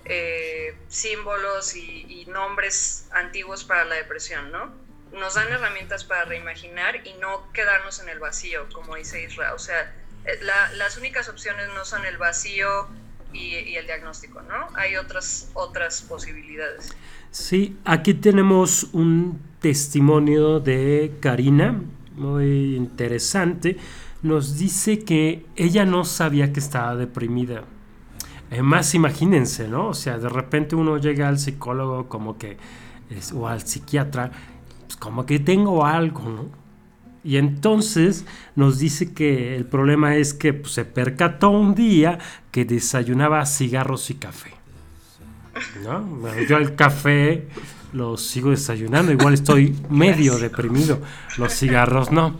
[0.04, 4.72] eh, símbolos y, nombres antiguos para la depresión, ¿no?
[5.18, 9.54] Nos dan herramientas para reimaginar y no quedarnos en el vacío, como dice Isra.
[9.54, 9.94] O sea,
[10.24, 10.38] eh,
[10.76, 12.88] las únicas opciones no son el vacío
[13.32, 14.68] y, el diagnóstico, ¿no?
[14.74, 16.94] Hay otras, otras posibilidades.
[17.30, 21.80] Sí, aquí tenemos un testimonio de Karina,
[22.14, 23.76] muy interesante.
[24.22, 27.64] Nos dice que ella no sabía que estaba deprimida
[28.62, 29.88] más imagínense, ¿no?
[29.88, 32.56] O sea, de repente uno llega al psicólogo como que,
[33.34, 34.30] o al psiquiatra,
[35.04, 36.48] como que tengo algo, ¿no?
[37.22, 38.24] Y entonces
[38.56, 42.18] nos dice que el problema es que pues, se percató un día
[42.50, 44.52] que desayunaba cigarros y café.
[45.84, 46.00] ¿no?
[46.00, 47.48] Bueno, yo el café
[47.92, 51.00] los sigo desayunando, igual estoy medio deprimido,
[51.36, 52.36] los cigarros no.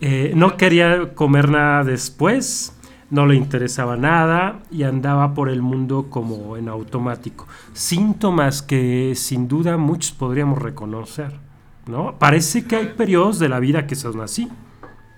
[0.00, 2.76] Eh, no quería comer nada después,
[3.10, 7.46] no le interesaba nada y andaba por el mundo como en automático.
[7.72, 11.43] Síntomas que sin duda muchos podríamos reconocer,
[11.86, 12.18] ¿no?
[12.18, 14.48] Parece que hay periodos de la vida que son así.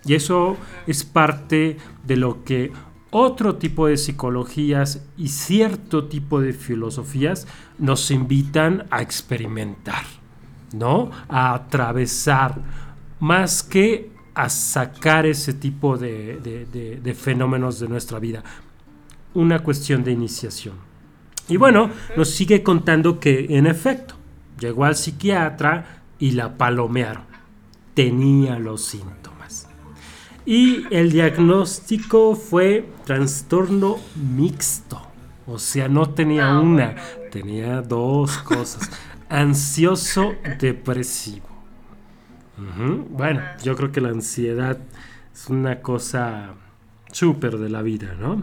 [0.05, 0.57] Y eso
[0.87, 2.73] es parte de lo que
[3.11, 7.47] otro tipo de psicologías y cierto tipo de filosofías
[7.79, 10.05] nos invitan a experimentar,
[10.73, 11.11] ¿no?
[11.29, 12.61] A atravesar,
[13.21, 18.45] más que a sacar ese tipo de, fenómenos de nuestra vida.
[19.33, 20.75] Una cuestión de iniciación.
[21.49, 24.15] Y bueno, nos sigue contando que en efecto,
[24.61, 27.25] llegó al psiquiatra y la palomearon.
[27.95, 29.69] Tenía los síntomas.
[30.45, 35.03] Y el diagnóstico fue trastorno mixto.
[35.47, 37.01] O sea, no tenía No, una, bueno.
[37.31, 38.91] tenía dos cosas.
[39.29, 41.47] Ansioso depresivo.
[43.11, 43.57] Bueno, Ah.
[43.63, 44.79] yo creo que la ansiedad
[45.35, 46.55] es una cosa
[47.13, 48.43] súper de la vida, ¿no?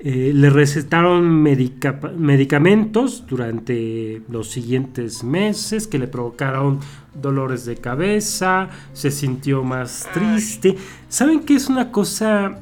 [0.00, 6.78] Eh, le recetaron medica- medicamentos durante los siguientes meses que le provocaron
[7.20, 10.76] dolores de cabeza, se sintió más triste.
[11.08, 12.60] ¿Saben qué es una cosa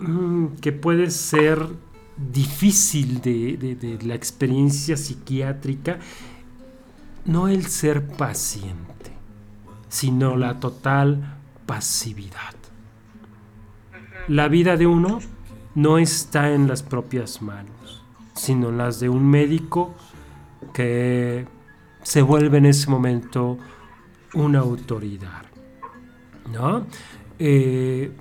[0.00, 1.58] mm, que puede ser
[2.32, 5.98] difícil de, de- de la experiencia psiquiátrica?
[7.26, 9.10] No el ser paciente,
[9.90, 11.36] sino la total
[11.66, 12.54] pasividad.
[14.28, 15.20] La vida de uno
[15.74, 18.02] no está en las propias manos,
[18.34, 19.94] sino en las de un médico
[20.72, 21.46] que
[22.02, 23.58] se vuelve en ese momento
[24.34, 25.44] una autoridad.
[26.52, 26.86] ¿no?
[27.38, 28.12] Eh,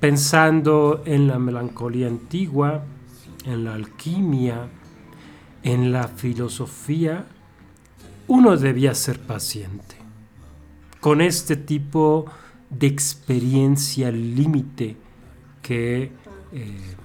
[0.00, 2.84] pensando en la melancolía antigua,
[3.44, 4.68] en la alquimia,
[5.62, 7.26] en la filosofía,
[8.28, 9.96] uno debía ser paciente
[11.00, 12.26] con este tipo
[12.70, 14.96] de experiencia límite
[15.62, 16.10] que
[16.52, 16.96] eh,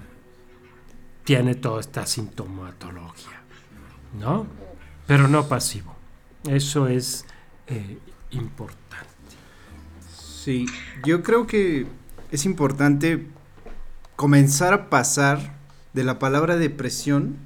[1.24, 3.42] tiene toda esta sintomatología,
[4.20, 4.48] ¿no?
[5.08, 5.96] Pero no pasivo.
[6.48, 7.26] Eso es
[7.68, 7.98] eh,
[8.32, 9.08] importante.
[10.10, 10.66] Sí,
[11.06, 11.86] yo creo que
[12.32, 13.28] es importante
[14.16, 15.56] comenzar a pasar
[15.94, 17.38] de la palabra depresión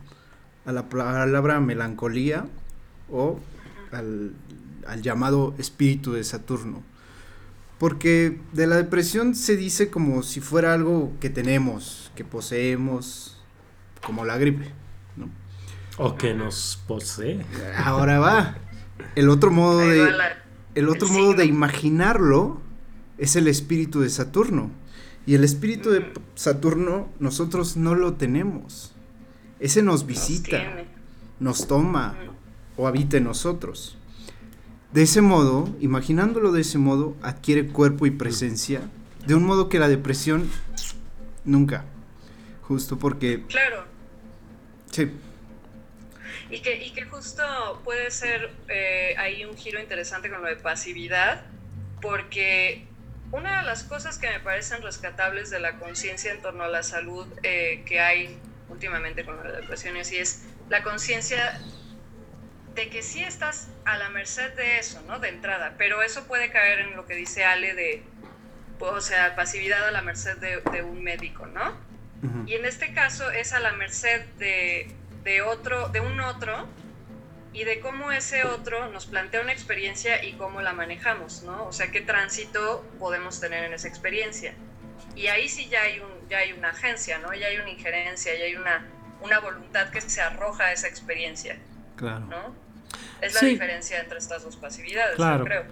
[0.66, 2.48] a la palabra melancolía
[3.12, 3.39] o
[3.91, 4.34] al,
[4.88, 6.84] al llamado espíritu de Saturno.
[7.78, 13.38] Porque de la depresión se dice como si fuera algo que tenemos, que poseemos,
[14.06, 14.72] como la gripe.
[15.18, 15.30] ¿no?
[15.98, 17.46] O que nos posee.
[17.84, 18.58] Ahora va.
[19.16, 20.10] El otro modo de,
[20.76, 22.62] el otro el modo de imaginarlo
[23.18, 24.72] es el espíritu de Saturno.
[25.26, 26.22] Y el espíritu de Ujú.
[26.36, 28.94] Saturno nosotros no lo tenemos.
[29.60, 30.86] Ese nos Nos visita, tiene.
[31.40, 32.84] nos toma Ujú.
[32.84, 33.98] o habita en nosotros.
[34.96, 38.80] De ese modo, imaginándolo de ese modo, adquiere cuerpo y presencia,
[39.26, 40.50] de un modo que la depresión
[41.43, 41.84] nunca.
[42.62, 43.84] Justo porque, Claro.
[44.91, 45.12] sí,
[46.50, 47.43] Y que, y que justo
[47.84, 51.43] puede ser eh, ahí un giro interesante con lo de pasividad,
[52.02, 52.88] porque
[53.34, 56.84] una de las cosas que me parecen rescatables de la conciencia en torno a la
[56.84, 58.38] salud eh, que hay
[58.70, 61.60] últimamente con la depresión y así es la conciencia
[62.76, 65.20] de que sí estás a la merced de eso, ¿no?
[65.20, 68.04] De entrada, pero eso puede caer en lo que dice Ale de,
[68.78, 71.84] pues, o sea, pasividad a la merced de, de un médico, ¿no?
[72.48, 74.92] Y en este caso es a la merced de,
[75.24, 76.68] de otro, de un otro,
[77.56, 81.66] y de cómo ese otro nos plantea una experiencia y cómo la manejamos, ¿no?
[81.66, 84.54] O sea, qué tránsito podemos tener en esa experiencia.
[85.16, 87.34] Y ahí sí ya hay, un, ya hay una agencia, ¿no?
[87.34, 88.86] Ya hay una injerencia, ya hay una,
[89.22, 91.58] una voluntad que se arroja a esa experiencia,
[91.96, 92.26] claro.
[92.26, 92.64] ¿no?
[93.22, 93.46] Es la Sí.
[93.48, 95.39] diferencia entre estas dos pasividades, Claro.
[95.39, 95.64] yo creo.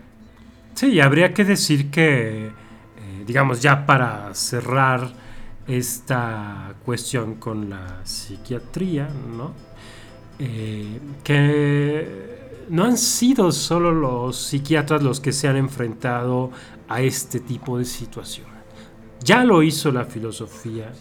[0.76, 2.51] Sí, y habría que decir que, eh,
[3.28, 5.11] digamos, ya para cerrar
[5.67, 9.07] esta cuestión con la psiquiatría,
[9.38, 9.53] ¿no?
[10.39, 16.51] Eh, que no han sido solo los psiquiatras los que se han enfrentado
[16.89, 18.47] a este tipo de situación.
[19.24, 20.91] Ya lo hizo la filosofía,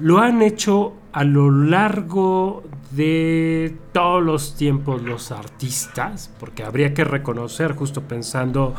[0.00, 7.04] lo han hecho a lo largo de todos los tiempos los artistas, porque habría que
[7.04, 8.74] reconocer, justo pensando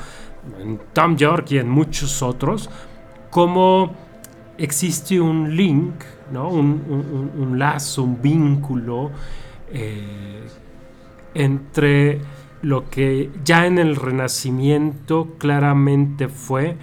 [0.60, 2.70] en Tom York y en muchos otros,
[3.30, 3.94] cómo
[4.58, 5.94] existe un link,
[6.32, 6.50] ¿no?
[6.50, 9.12] un, un- lazo, un vínculo
[9.72, 10.46] eh,
[11.34, 12.22] entre
[12.62, 16.78] lo que ya en el Renacimiento claramente fue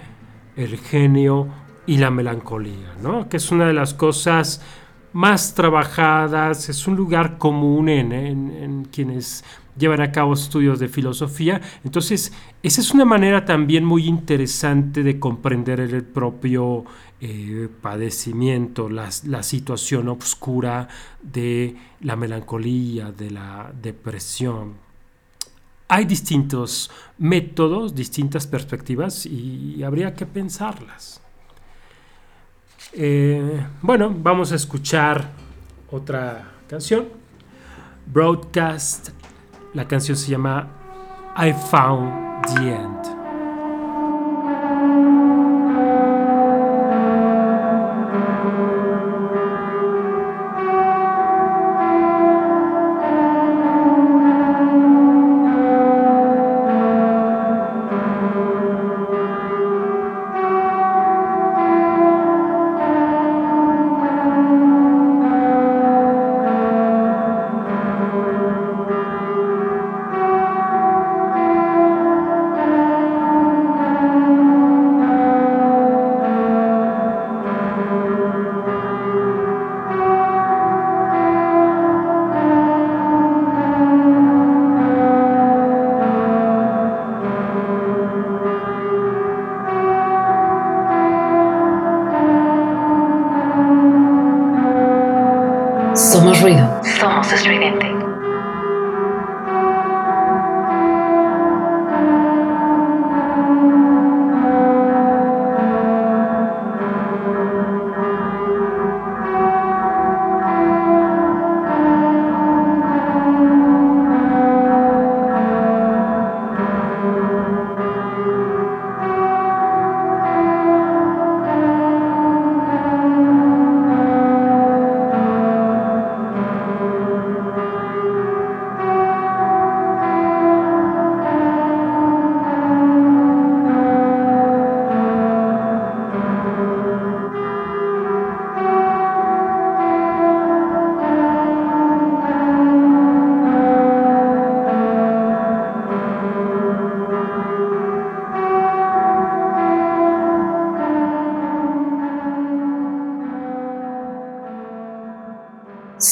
[0.55, 1.47] el genio
[1.87, 3.29] y la melancolía, ¿no?
[3.29, 4.61] que es una de las cosas
[5.13, 9.43] más trabajadas, es un lugar común en, en- en quienes
[9.77, 11.61] llevan a cabo estudios de filosofía.
[11.83, 12.33] Entonces,
[12.63, 16.85] esa es una manera también muy interesante de comprender el propio
[17.21, 20.87] eh, padecimiento, la, la situación oscura
[21.21, 24.73] de la melancolía, de la depresión.
[25.87, 31.21] Hay distintos métodos, distintas perspectivas y habría que pensarlas.
[32.93, 35.29] Eh, bueno, vamos a escuchar
[35.91, 37.07] otra canción.
[38.05, 39.09] Broadcast.
[39.73, 40.67] La canción se llama
[41.37, 43.14] I Found the End.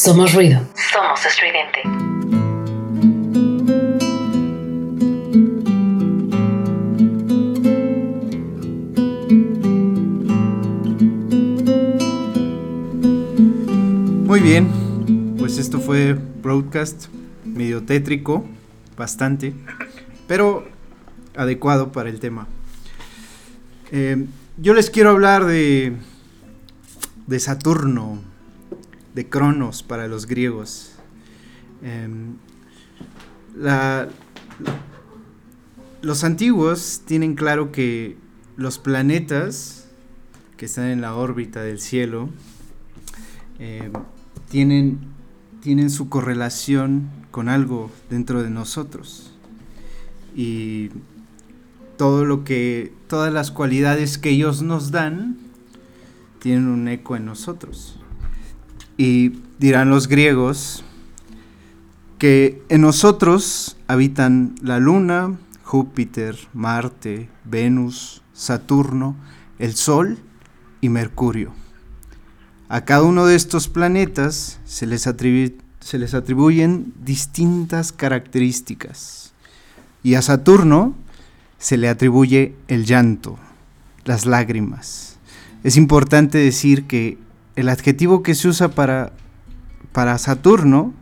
[0.04, 0.60] Somos ruido.
[0.92, 1.82] Somos estridente.
[14.26, 14.68] Muy bien,
[15.38, 17.06] pues esto fue broadcast
[17.46, 18.46] medio tétrico,
[18.98, 19.54] bastante,
[20.28, 20.68] pero
[21.34, 22.50] adecuado para el tema.
[23.94, 24.26] Eh,
[24.58, 25.94] yo les quiero hablar de,
[27.26, 28.33] de Saturno,
[29.14, 30.92] de Cronos para los griegos.
[33.56, 34.10] La-
[36.02, 38.18] los antiguos tienen claro que
[38.58, 39.88] los planetas
[40.58, 42.30] que están en la órbita del cielo
[43.60, 43.92] eh,
[44.50, 45.00] tienen,
[45.62, 49.34] tienen su correlación con algo dentro de nosotros.
[50.36, 50.90] Y
[51.98, 55.38] todo lo que, todas las cualidades que ellos nos dan
[56.40, 58.00] tienen un eco en nosotros.
[58.98, 60.84] Y dirán los griegos
[62.18, 69.16] que en nosotros habitan la Luna, Júpiter, Marte, Venus, Saturno,
[69.60, 70.20] el Sol
[70.82, 71.54] y Mercurio.
[72.70, 75.08] A cada uno de estos planetas se les,
[75.80, 79.34] se les atribuyen distintas características.
[80.02, 80.96] Y a Saturno
[81.58, 83.38] se le atribuye el llanto,
[84.06, 85.18] las lágrimas.
[85.64, 87.18] Es importante decir que
[87.56, 89.14] el adjetivo que se usa para,
[89.92, 90.94] para Saturno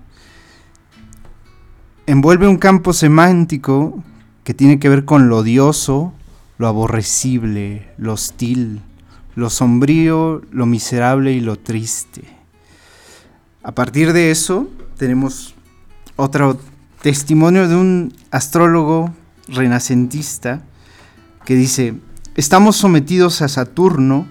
[2.06, 4.04] envuelve un campo semántico
[4.44, 6.14] que tiene que ver con lo odioso,
[6.58, 8.82] lo aborrecible, lo hostil,
[9.36, 12.24] lo sombrío, lo miserable y lo triste.
[13.64, 15.56] A partir de eso tenemos
[16.16, 16.60] otro
[17.02, 19.14] testimonio de un astrólogo
[19.48, 20.64] renacentista
[21.46, 21.96] que dice,
[22.36, 24.28] estamos sometidos a Saturno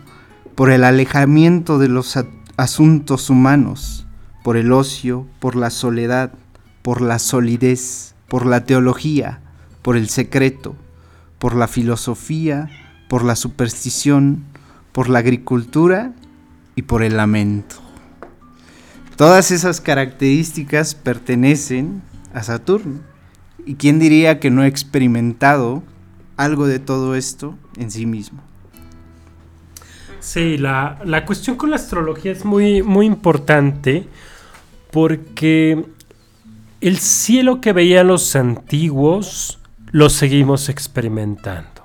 [0.54, 2.18] por el alejamiento de los
[2.56, 4.06] asuntos humanos,
[4.42, 6.32] por el ocio, por la soledad,
[6.82, 9.40] por la solidez, por la teología,
[9.82, 10.76] por el secreto,
[11.38, 12.68] por la filosofía,
[13.08, 14.44] por la superstición,
[14.92, 16.12] por la agricultura
[16.76, 17.76] y por el lamento.
[19.16, 23.00] Todas esas características pertenecen a Saturno.
[23.66, 25.82] ¿Y quién diría que no ha experimentado
[26.36, 28.49] algo de todo esto en sí mismo?
[30.20, 34.06] Sí, la, la cuestión con la astrología es muy, muy importante
[34.90, 35.84] porque
[36.80, 39.58] el cielo que veían los antiguos
[39.90, 41.82] lo seguimos experimentando.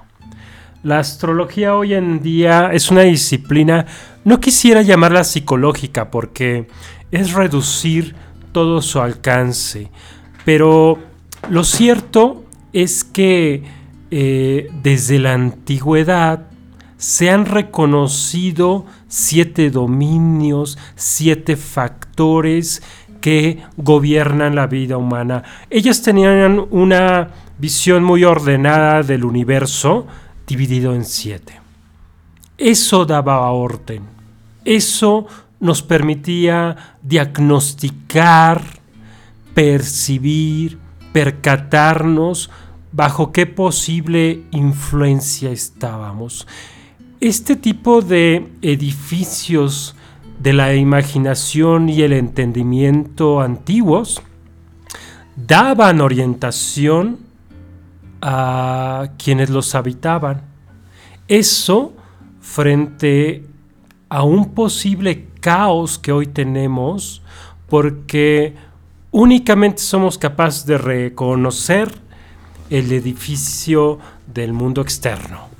[0.84, 3.88] La astrología hoy en día es una disciplina,
[4.24, 6.68] no quisiera llamarla psicológica porque
[7.12, 8.16] es reducir
[8.52, 9.90] todo su alcance,
[10.46, 11.00] pero
[11.50, 13.64] lo cierto es que
[14.12, 16.46] eh, desde la antigüedad
[17.06, 22.82] se han reconocido siete dominios, siete factores
[23.22, 25.44] que gobiernan la vida humana.
[25.70, 27.30] Ellas tenían una
[27.60, 30.08] visión muy ordenada del universo
[30.48, 31.62] dividido en siete.
[32.58, 34.02] Eso daba orden.
[34.64, 35.28] Eso
[35.60, 38.64] nos permitía diagnosticar,
[39.54, 40.80] percibir,
[41.14, 42.50] percatarnos
[42.92, 46.48] bajo qué posible influencia estábamos.
[47.26, 49.96] Este tipo de edificios
[50.40, 54.22] de la imaginación y el entendimiento antiguos
[55.36, 57.18] daban orientación
[58.22, 60.44] a quienes los habitaban.
[61.28, 61.96] Eso
[62.42, 63.44] frente
[64.08, 67.24] a un posible caos que hoy tenemos
[67.68, 68.54] porque
[69.10, 71.92] únicamente somos capaces de reconocer
[72.70, 73.98] el edificio
[74.32, 75.55] del mundo externo.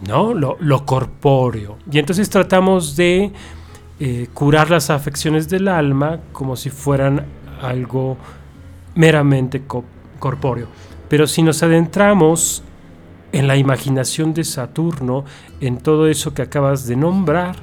[0.00, 0.34] ¿No?
[0.34, 1.78] Lo, corpóreo.
[1.90, 3.32] Y entonces tratamos de
[3.98, 7.26] eh, curar las afecciones del alma como si fueran
[7.62, 8.16] algo
[8.94, 9.62] meramente
[10.18, 10.68] corpóreo.
[11.08, 12.62] Pero si nos adentramos
[13.32, 15.24] en la imaginación de Saturno,
[15.60, 17.56] en todo eso que acabas de nombrar,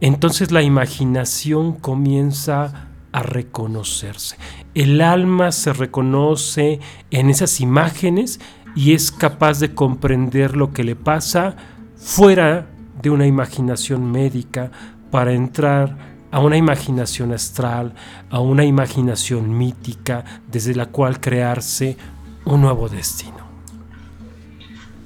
[0.00, 4.36] entonces la imaginación comienza a reconocerse.
[4.74, 6.80] El alma se reconoce
[7.10, 8.40] en esas imágenes
[8.74, 11.56] y es capaz de comprender lo que le pasa
[11.96, 12.66] fuera
[13.00, 14.70] de una imaginación médica
[15.10, 17.94] para entrar a una imaginación astral,
[18.30, 21.96] a una imaginación mítica desde la cual crearse
[22.44, 23.50] un nuevo destino.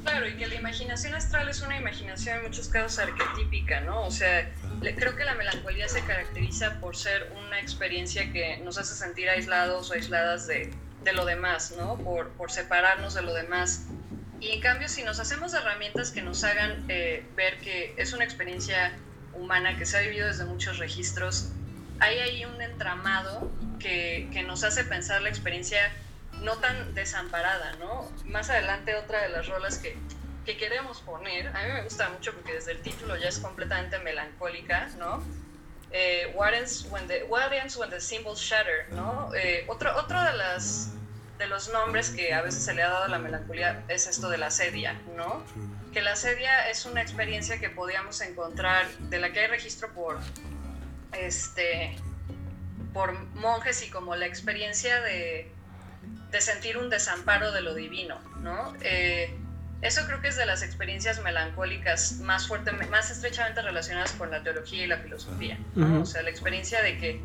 [0.04, 4.04] Claro, y que la imaginación astral es una imaginación en muchos casos arquetípica, ¿no?
[4.04, 4.48] O sea,
[4.80, 9.90] creo que la melancolía se caracteriza por ser una experiencia que nos hace sentir aislados
[9.90, 10.70] o aisladas de,
[11.06, 11.96] de lo demás, ¿no?
[11.98, 13.86] Por, por, separarnos de lo demás.
[14.40, 18.24] Y en cambio, si nos hacemos herramientas que nos hagan eh, ver que es una
[18.24, 18.92] experiencia
[19.32, 21.52] humana que se ha vivido desde muchos registros,
[22.00, 25.78] hay ahí un entramado que, que nos hace pensar la experiencia
[26.42, 28.10] no tan desamparada, ¿no?
[28.24, 29.96] Más adelante otra de las rolas que,
[30.44, 34.00] que queremos poner, a mí me gusta mucho porque desde el título ya es completamente
[34.00, 35.22] melancólica, ¿no?
[35.98, 39.30] Eh, what, ends when the, what ends when the symbols shatter, ¿no?
[39.34, 40.92] Eh, otro, otro de las
[41.38, 44.28] de los nombres que a veces se le ha dado a la melancolía es esto
[44.28, 45.42] de la sedia, ¿no?
[45.94, 50.18] Que la sedia es una experiencia que podíamos encontrar, de la que hay registro por,
[51.12, 51.96] este,
[52.92, 55.50] por monjes y como la experiencia de,
[56.30, 58.74] de sentir un desamparo de lo divino, ¿no?
[58.82, 59.34] Eh,
[59.86, 64.42] eso creo que es de las experiencias melancólicas más fuertemente, más estrechamente relacionadas con la
[64.42, 66.02] teología y la filosofía, ¿no?
[66.02, 67.20] O sea, la experiencia de que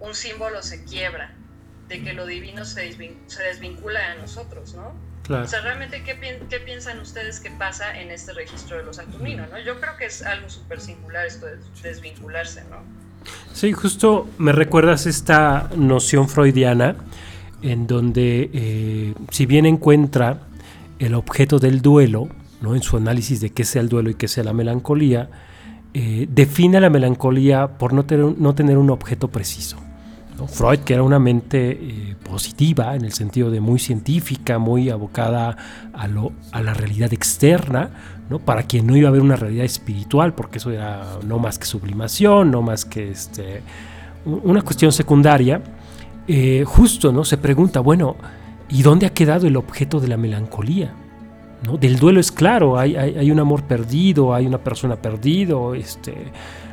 [0.00, 1.34] un símbolo se quiebra,
[1.88, 4.94] de que lo divino se, desvincula a nosotros, ¿no?
[5.28, 6.14] O sea, realmente, ¿qué,
[6.60, 9.58] piensan ustedes que pasa en este registro de los Saturnino, ¿no?
[9.58, 12.82] Yo creo que es algo súper singular esto de desvincularse, ¿no?
[13.54, 16.96] Sí, justo me recuerdas esta noción freudiana
[17.62, 20.40] en donde, eh, si bien encuentra
[21.04, 22.28] el objeto del duelo,
[22.60, 22.74] ¿no?
[22.74, 25.30] en su análisis de qué sea el duelo y qué sea la melancolía,
[25.92, 29.76] eh, define la melancolía por no tener, no tener un objeto preciso.
[30.48, 35.56] Freud, que era una mente eh, positiva, en el sentido de muy científica, muy abocada
[35.92, 37.90] a, la realidad externa,
[38.28, 38.40] ¿no?
[38.40, 41.66] para quien no iba a haber una realidad espiritual, porque eso era no más que
[41.66, 43.62] sublimación, no más que este,
[44.24, 45.62] una cuestión secundaria,
[46.26, 47.24] eh, justo ¿no?
[47.24, 48.16] se pregunta, bueno,
[48.68, 50.94] ¿y dónde ha quedado el objeto de la melancolía?
[51.66, 51.78] ¿No?
[51.78, 56.14] Del duelo es claro, hay, hay, un amor perdido, hay una persona perdido, este,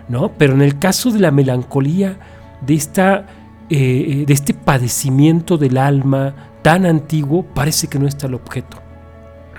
[0.09, 0.33] ¿no?
[0.37, 2.17] pero en el caso de la melancolía,
[2.61, 3.25] de esta
[3.73, 8.75] eh, de este padecimiento del alma tan antiguo, parece que no está el objeto.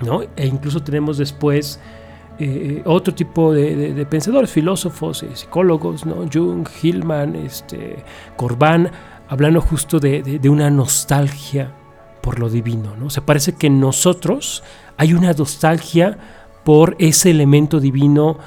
[0.03, 0.21] ¿no?
[0.37, 1.81] E incluso tenemos después
[2.39, 6.27] eh, otro tipo de, pensadores, filósofos, eh, psicólogos, ¿no?
[6.31, 8.05] Jung, Hillman, este,
[8.37, 8.91] Corbán,
[9.29, 11.73] hablando justo de, una nostalgia
[12.23, 12.97] por lo divino.
[12.97, 13.11] ¿no?
[13.11, 14.63] se parece que en nosotros
[14.97, 16.19] hay una nostalgia
[16.65, 18.39] por ese elemento divino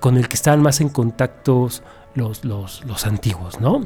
[0.00, 1.68] con el que estaban más en contacto
[2.14, 3.60] los, los, los antiguos.
[3.60, 3.82] ¿no?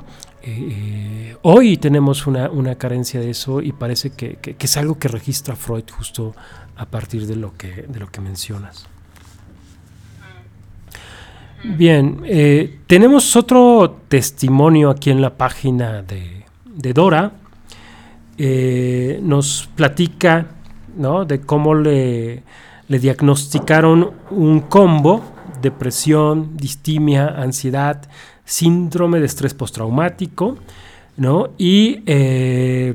[0.47, 5.85] Eh, hoy tenemos una, carencia de eso y parece que, es algo que registra Freud
[5.91, 6.35] justo
[6.77, 8.87] a partir de lo que, de lo que mencionas.
[11.63, 16.45] Bien, eh, tenemos otro testimonio aquí en la página de,
[16.93, 17.33] Dora
[18.39, 20.47] eh, nos platica
[20.97, 21.25] ¿no?
[21.25, 22.43] de cómo le,
[22.89, 25.23] le diagnosticaron un combo,
[25.63, 28.03] depresión, distimia, ansiedad,
[28.45, 30.59] síndrome de estrés postraumático,
[31.17, 31.51] ¿no?
[31.57, 32.93] Y, eh,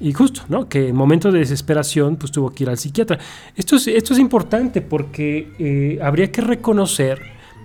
[0.00, 0.68] y justo, ¿no?
[0.68, 3.18] Que en momento de desesperación, pues tuvo que ir al psiquiatra.
[3.56, 7.20] Esto es, esto es importante porque eh, habría que reconocer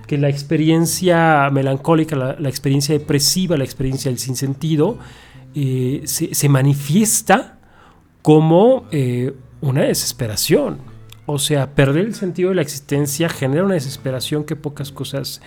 [0.08, 5.00] que la experiencia melancólica, la, la experiencia depresiva, la experiencia del sinsentido,
[5.58, 7.58] eh, se, manifiesta
[8.22, 10.80] como eh, una desesperación.
[11.26, 15.42] O sea, perder el sentido de la existencia genera una desesperación que pocas cosas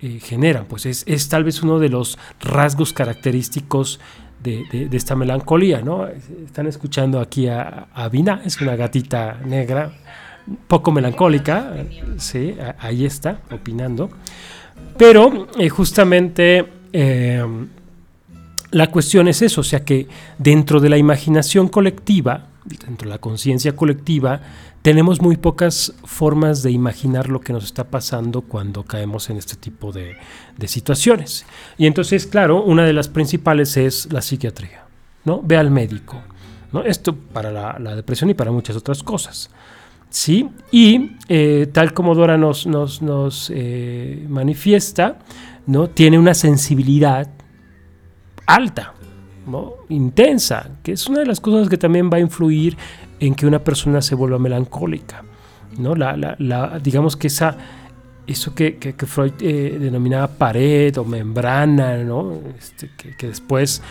[0.00, 0.66] eh, generan.
[0.66, 4.00] Pues es, tal vez uno de los rasgos característicos
[4.42, 6.08] de, esta melancolía, ¿no?
[6.08, 9.92] Están escuchando aquí a, a Vina, es una gatita negra,
[10.66, 11.72] poco melancólica,
[12.18, 14.10] sí, ahí está, opinando.
[14.98, 16.66] Pero justamente
[18.74, 23.20] la cuestión es eso, o sea que dentro de la imaginación colectiva, dentro de la
[23.20, 24.40] conciencia colectiva,
[24.82, 29.54] tenemos muy pocas formas de imaginar lo que nos está pasando cuando caemos en este
[29.54, 30.16] tipo de,
[30.58, 31.46] de situaciones.
[31.78, 34.84] Y entonces, claro, una de las principales es la psiquiatría,
[35.24, 35.40] ¿no?
[35.40, 36.20] Ve al médico,
[36.72, 36.82] ¿no?
[36.82, 39.50] Esto para la, depresión y para muchas otras cosas.
[40.10, 40.48] ¿sí?
[40.72, 45.20] Y eh, tal como Dora nos, nos, nos eh, manifiesta,
[45.66, 45.88] ¿no?
[45.90, 47.28] tiene una sensibilidad
[48.46, 48.94] alta,
[49.46, 49.74] ¿no?
[49.88, 52.76] intensa, que es una de las cosas que también va a influir
[53.20, 55.24] en que una persona se vuelva melancólica.
[55.78, 55.94] ¿no?
[55.94, 57.56] La, la, digamos que esa,
[58.26, 62.32] eso que, que, que Freud eh, denominaba pared o membrana, ¿no?
[62.58, 63.82] este, que, que después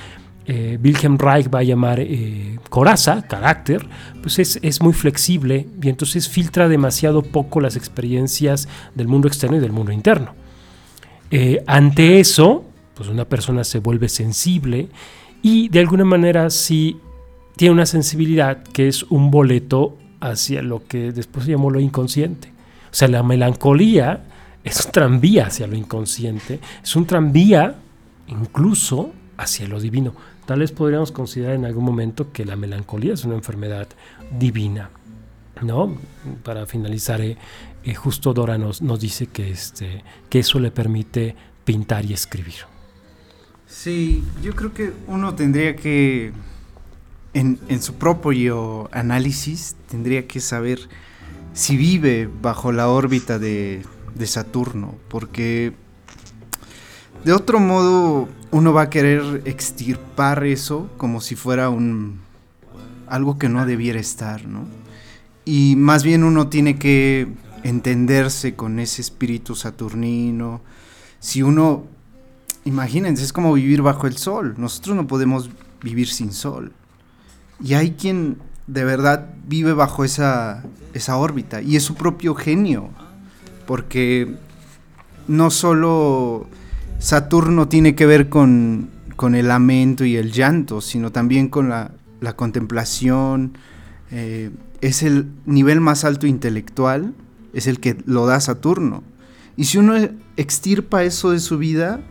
[0.45, 3.85] eh, Wilhelm Reich va a llamar eh, coraza, carácter,
[4.21, 9.57] pues es, es, muy flexible y entonces filtra demasiado poco las experiencias del mundo externo
[9.57, 10.35] y del mundo interno.
[11.65, 12.63] Ante eso,
[12.95, 14.89] pues una persona se vuelve sensible
[15.41, 16.99] y de alguna manera sí
[17.55, 22.49] tiene una sensibilidad que es un boleto hacia lo que después se llamó lo inconsciente.
[22.91, 24.23] O sea, la melancolía
[24.63, 27.75] es un tranvía hacia lo inconsciente, es un tranvía
[28.27, 30.13] incluso hacia lo divino.
[30.45, 33.87] Tal vez podríamos considerar en algún momento que la melancolía es una enfermedad
[34.37, 34.89] divina.
[35.61, 35.97] ¿no?
[36.43, 37.37] Para finalizar, eh,
[37.83, 42.72] eh, justo Dora nos, nos dice que, este, que eso le permite pintar y escribir.
[43.67, 46.31] Sí, yo creo que uno tendría que,
[47.33, 50.89] en, en su propio análisis, tendría que saber
[51.53, 53.83] si vive bajo la órbita de,
[54.15, 55.73] de Saturno, porque
[57.23, 62.21] de otro modo uno va a querer extirpar eso como si fuera un
[63.07, 64.65] algo que no debiera estar, ¿no?
[65.45, 67.27] Y más bien uno tiene que
[67.63, 70.61] entenderse con ese espíritu saturnino.
[71.19, 71.85] Si uno
[72.65, 74.55] imagínense, es como vivir bajo el sol.
[74.57, 75.49] Nosotros no podemos
[75.81, 76.73] vivir sin sol.
[77.63, 78.37] Y hay quien
[78.67, 82.89] de verdad vive bajo esa esa órbita y es su propio genio,
[83.65, 84.35] porque
[85.27, 86.47] no solo
[86.99, 91.91] Saturno tiene que ver con, con, el lamento y el llanto, sino también con la,
[92.21, 93.57] la contemplación.
[94.11, 94.51] Eh,
[94.81, 97.13] es el nivel más alto intelectual,
[97.53, 99.03] es el que lo da Saturno.
[99.55, 99.95] Y si uno
[100.37, 102.01] extirpa eso de su vida,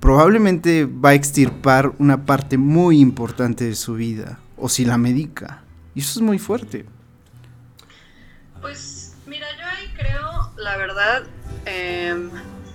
[0.00, 5.62] probablemente va a extirpar una parte muy importante de su vida, o si la medica.
[5.94, 6.86] Y eso es muy fuerte.
[8.60, 11.22] Pues mira, yo ahí creo, la verdad,
[11.66, 12.28] eh,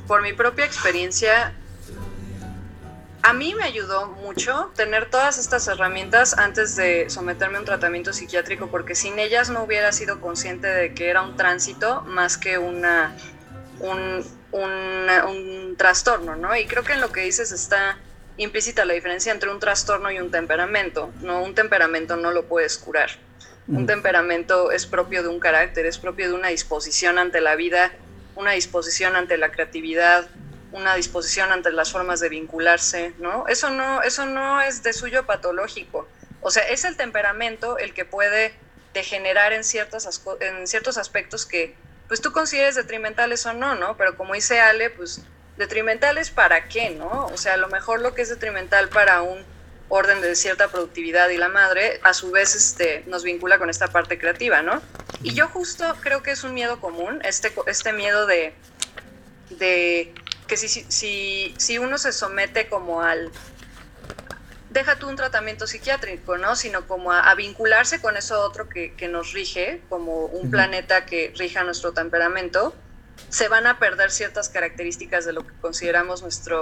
[0.08, 1.54] por mi propia experiencia,
[3.24, 8.14] a mí me ayudó mucho tener todas estas herramientas antes de someterme a un tratamiento
[8.14, 12.60] psiquiátrico, porque sin ellas no hubiera sido consciente de que era un tránsito más que
[12.60, 13.16] una,
[13.80, 14.24] un,
[14.64, 16.56] un, un trastorno, ¿no?
[16.56, 17.98] Y creo que en lo que dices está
[18.38, 21.12] implícita la diferencia entre un trastorno y un temperamento.
[21.22, 23.10] No, un temperamento no lo puedes curar.
[23.68, 27.92] Un temperamento es propio de un carácter, es propio de una disposición ante la vida
[28.36, 30.28] una disposición ante la creatividad,
[30.72, 33.48] una disposición ante las formas de vincularse, ¿no?
[33.48, 36.08] Eso no, eso no es de suyo patológico.
[36.42, 38.54] O sea, es el temperamento el que puede
[38.94, 41.76] degenerar en, ciertas, en ciertos aspectos que
[42.08, 43.98] pues tú consideres detrimentales o no, ¿no?
[43.98, 45.22] Pero como dice Ale, pues
[45.58, 47.28] detrimentales para qué, ¿no?
[47.28, 49.44] O sea, a lo mejor lo que es detrimental para un
[49.88, 53.88] orden de cierta productividad y la madre, a su vez este, nos vincula con esta
[53.88, 54.82] parte creativa, ¿no?
[55.22, 58.54] Y yo justo creo que es un miedo común, este, este miedo de,
[59.52, 60.14] de
[60.48, 63.32] que si, si, si uno se somete como al...
[64.76, 66.56] Deja tú un tratamiento psiquiátrico, ¿no?
[66.56, 70.44] Sino como a, a vincularse con eso otro que, que, nos rige, como un uh
[70.44, 70.52] -huh.
[70.52, 72.76] planeta que rija nuestro temperamento,
[73.30, 76.58] se van a perder ciertas características de lo que consideramos nuestra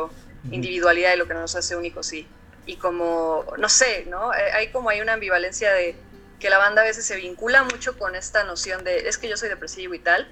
[0.51, 2.27] individualidad y lo que nos hace únicos y
[2.65, 4.33] y como, no sé, ¿no?
[4.33, 5.95] Eh, hay como hay una ambivalencia de
[6.39, 9.37] que la banda a veces se vincula mucho con esta noción de es que yo
[9.37, 10.27] soy depresivo y tal,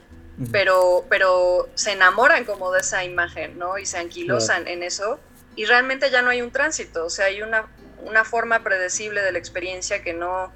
[0.52, 3.78] pero, pero se enamoran como de esa imagen, ¿no?
[3.78, 5.20] Y se anquilosan en eso
[5.56, 7.66] y realmente ya no hay un tránsito, o sea, hay una,
[8.04, 10.52] una forma predecible de la experiencia que no,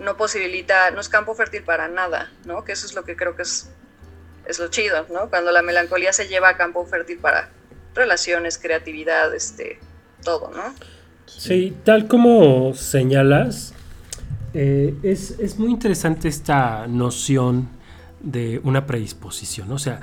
[0.00, 2.64] no posibilita, no es campo fértil para nada, ¿no?
[2.64, 3.70] Que eso es lo que creo que es,
[4.46, 5.30] es lo chido, ¿no?
[5.30, 7.50] Cuando la melancolía se lleva a campo fértil para
[7.94, 9.78] relaciones, creatividad, este,
[10.22, 10.74] todo, ¿no?
[11.26, 13.74] Sí, tal como señalas,
[14.52, 17.68] eh, es, es, muy interesante esta noción
[18.20, 19.72] de una predisposición.
[19.72, 20.00] O sea,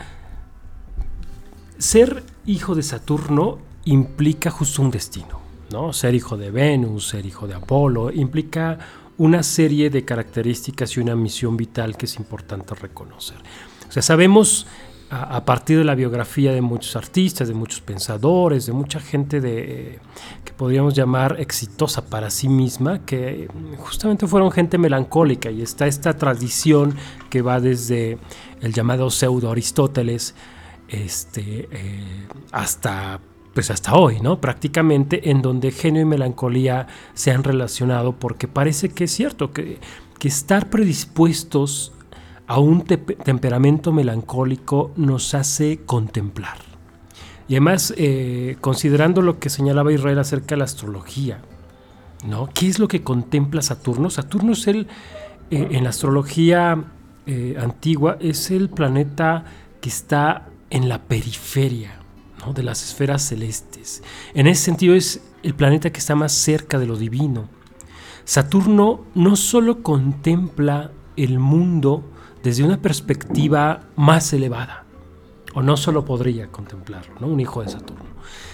[1.78, 5.40] ser hijo de Saturno implica justo un destino.
[5.72, 5.94] ¿no?
[5.94, 8.78] Ser hijo de Venus, ser hijo de Apolo, implica
[9.18, 13.38] una serie de características y una misión vital que es importante reconocer.
[13.88, 14.68] O sea, sabemos
[15.12, 20.00] a, partir de la biografía de muchos artistas, de muchos pensadores, de mucha gente de,
[20.46, 26.16] que podríamos llamar exitosa para sí misma, que justamente fueron gente melancólica y está esta
[26.16, 26.96] tradición
[27.30, 28.18] que va desde
[28.62, 30.34] el llamado pseudo Aristóteles
[30.88, 33.20] este, eh, hasta
[33.54, 34.40] pues hasta hoy, ¿no?
[34.40, 39.80] Prácticamente en donde genio y melancolía se han relacionado porque parece que es cierto que,
[40.20, 41.92] que estar predispuestos
[42.48, 46.58] a un temperamento melancólico nos hace contemplar.
[47.48, 51.42] Y además, eh, considerando lo que señalaba Israel acerca de la astrología,
[52.26, 52.50] ¿no?
[52.54, 54.10] ¿Qué es lo que contempla Saturno?
[54.10, 54.88] Saturno es el,
[55.50, 56.84] eh, en la astrología
[57.26, 59.44] eh, antigua, es el planeta
[59.82, 62.01] que está en la periferia
[62.54, 64.04] de las esferas celestes.
[64.34, 67.48] En ese sentido es el planeta que está más cerca de lo divino.
[68.26, 72.04] Saturno no solo contempla el mundo
[72.44, 74.86] desde una perspectiva más elevada,
[75.54, 77.28] o no solo podría contemplarlo, ¿no?
[77.28, 78.06] un hijo de Saturno,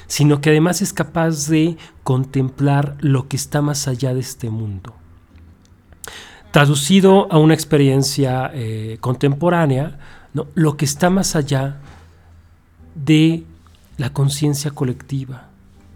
[0.08, 4.94] sino que además es capaz de contemplar lo que está más allá de este mundo.
[6.52, 10.00] Traducido a una experiencia eh, contemporánea,
[10.34, 10.48] ¿no?
[10.56, 11.78] lo que está más allá
[12.96, 13.44] de
[13.98, 15.50] la conciencia colectiva,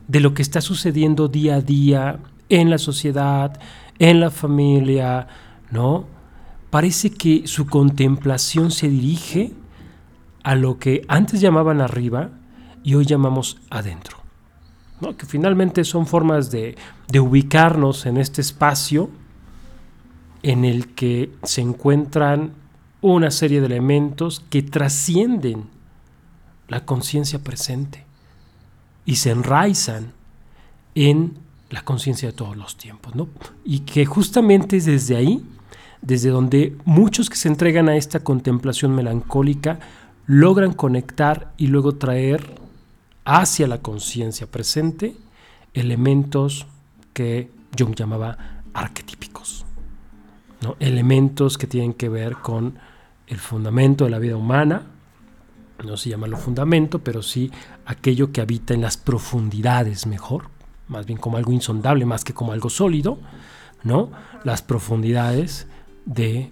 [0.07, 3.59] de lo que está sucediendo día a día en la sociedad,
[3.99, 5.27] en la familia,
[5.69, 6.05] ¿no?
[6.69, 9.53] Parece que su contemplación se dirige
[10.43, 12.29] a lo que antes llamaban arriba
[12.83, 14.17] y hoy llamamos adentro.
[15.01, 15.17] ¿no?
[15.17, 16.75] Que finalmente son formas de,
[17.09, 19.09] de ubicarnos en este espacio
[20.43, 22.53] en el que se encuentran
[23.01, 25.65] una serie de elementos que trascienden
[26.71, 28.05] la conciencia presente
[29.05, 30.13] y se enraizan
[30.95, 31.37] en
[31.69, 33.13] la conciencia de todos los tiempos.
[33.13, 33.27] ¿no?
[33.65, 35.45] Y que justamente es desde ahí,
[36.01, 39.79] desde donde muchos que se entregan a esta contemplación melancólica
[40.27, 42.55] logran conectar y luego traer
[43.25, 45.17] hacia la conciencia presente
[45.73, 46.67] elementos
[47.11, 49.65] que Jung llamaba arquetípicos.
[50.61, 50.77] ¿no?
[50.79, 52.79] Elementos que tienen que ver con
[53.27, 54.83] el fundamento de la vida humana,
[55.83, 57.51] no se llama lo fundamento, pero sí
[57.85, 60.45] aquello que habita en las profundidades mejor,
[60.87, 63.19] más bien como algo insondable, más que como algo sólido,
[63.83, 64.11] ¿no?
[64.43, 65.67] Las profundidades
[66.05, 66.51] de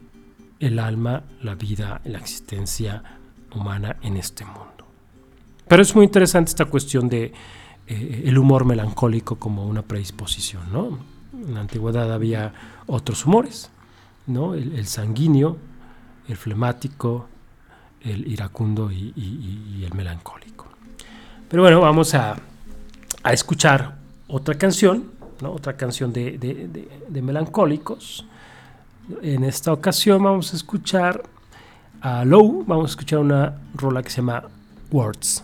[0.60, 3.04] el alma, la vida, la existencia
[3.56, 4.86] humana en este mundo.
[5.68, 7.34] Pero es muy interesante esta cuestión de
[7.88, 11.00] eh, el humor melancólico como una predisposición, ¿no?
[11.34, 12.54] En la antigüedad había
[12.88, 13.70] otros humores,
[14.28, 14.56] ¿no?
[14.56, 15.58] el sanguíneo,
[16.28, 17.28] el flemático,
[18.02, 20.68] el iracundo y, el melancólico.
[21.50, 22.36] Pero bueno, vamos a,
[23.32, 23.96] escuchar
[24.28, 25.12] otra canción,
[25.44, 28.26] otra canción de, de, melancólicos.
[29.22, 31.24] En esta ocasión vamos a escuchar
[32.02, 34.44] a Low, vamos a escuchar una rola que se llama
[34.92, 35.44] Words.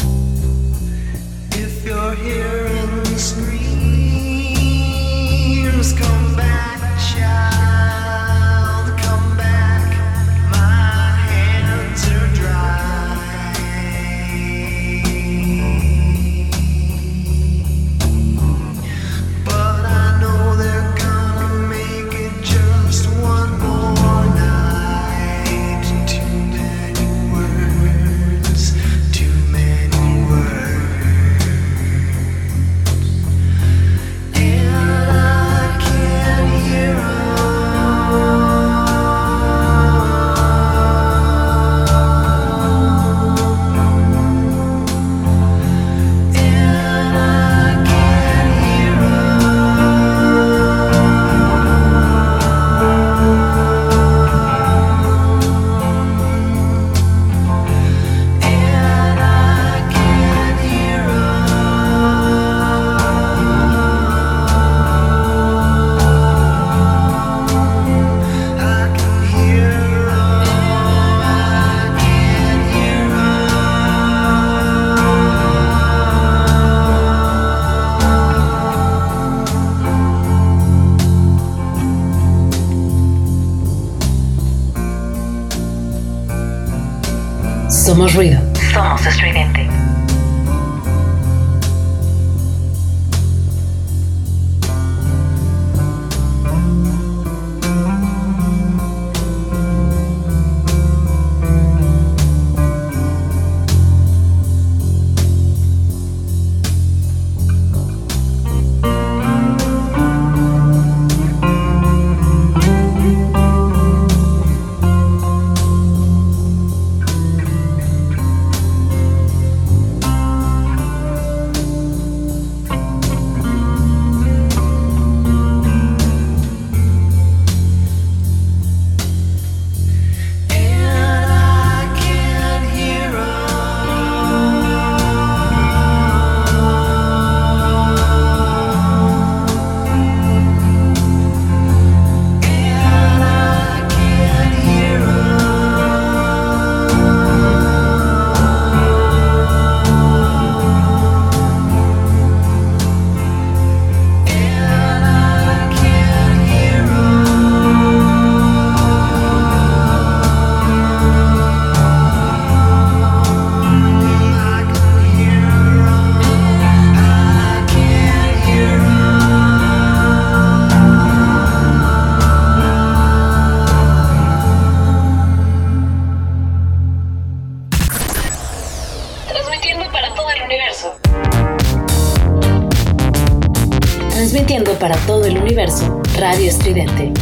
[186.17, 187.13] Radio Estridente.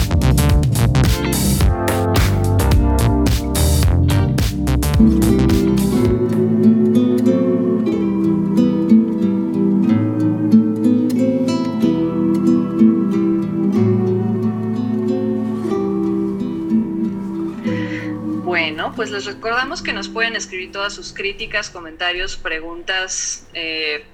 [18.43, 24.06] Bueno, pues les recordamos que nos pueden escribir todas sus críticas, comentarios, preguntas, eh,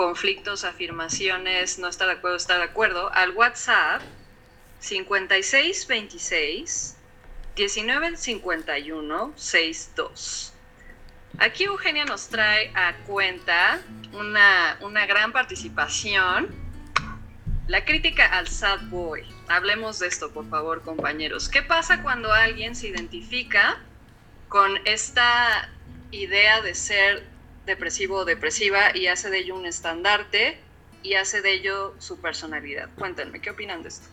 [0.00, 4.00] conflictos, afirmaciones, no estar de acuerdo, estar de acuerdo, al WhatsApp
[4.78, 6.96] 5626
[7.54, 10.54] 1951 62.
[11.38, 13.82] Aquí Eugenia nos trae a cuenta
[14.14, 16.48] una, una gran participación.
[17.66, 19.22] La crítica al sad boy.
[19.48, 21.50] Hablemos de esto, por favor, compañeros.
[21.50, 23.78] ¿Qué pasa cuando alguien se identifica
[24.48, 25.68] con esta
[26.10, 27.29] idea de ser
[27.70, 30.58] depresivo o depresiva y hace de ello un estandarte
[31.02, 32.88] y hace de ello su personalidad?
[32.98, 34.06] Cuéntenme, ¿qué opinan de esto?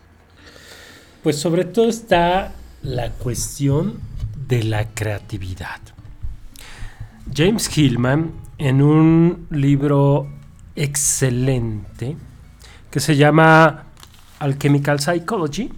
[1.24, 2.54] Pues sobre todo está
[2.84, 4.00] la cuestión
[4.48, 5.82] de la creatividad.
[7.34, 10.30] James Hillman, en un libro
[10.76, 12.16] excelente
[12.90, 13.88] que se llama
[14.40, 15.72] Alchemical Psychology,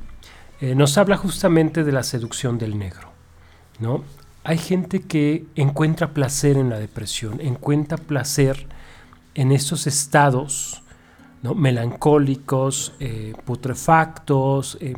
[0.61, 3.09] eh, nos habla justamente de la seducción del negro.
[3.79, 4.03] ¿no?
[4.49, 8.65] Hay gente que encuentra placer en la depresión, encuentra placer
[9.35, 10.81] en esos estados
[11.43, 14.95] melancólicos, eh, putrefactos, eh,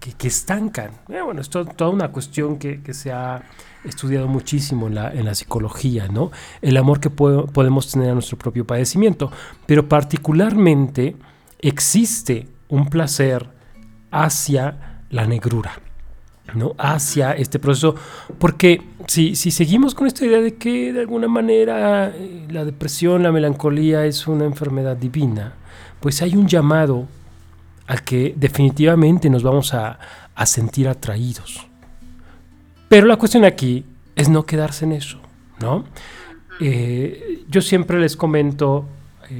[0.00, 0.90] que, estancan.
[1.10, 3.40] Eh, bueno, esto es toda una cuestión que, se ha
[3.84, 6.32] estudiado muchísimo en la, en la psicología, ¿no?
[6.60, 9.30] El amor que po- podemos tener a nuestro propio padecimiento.
[9.64, 11.14] Pero particularmente
[11.60, 13.48] existe un placer
[14.10, 15.82] hacia la negrura.
[16.54, 16.74] ¿No?
[16.78, 17.94] hacia este proceso,
[18.38, 23.22] porque si, si seguimos con esta idea de que de alguna manera eh, la depresión,
[23.22, 25.54] la melancolía es una enfermedad divina,
[26.00, 27.06] pues hay un llamado
[27.86, 29.98] al que definitivamente nos vamos a,
[30.34, 31.66] a sentir atraídos.
[32.88, 33.84] Pero la cuestión aquí
[34.14, 35.18] es no quedarse en eso,
[35.60, 35.84] ¿no?
[36.60, 38.86] Eh, yo siempre les comento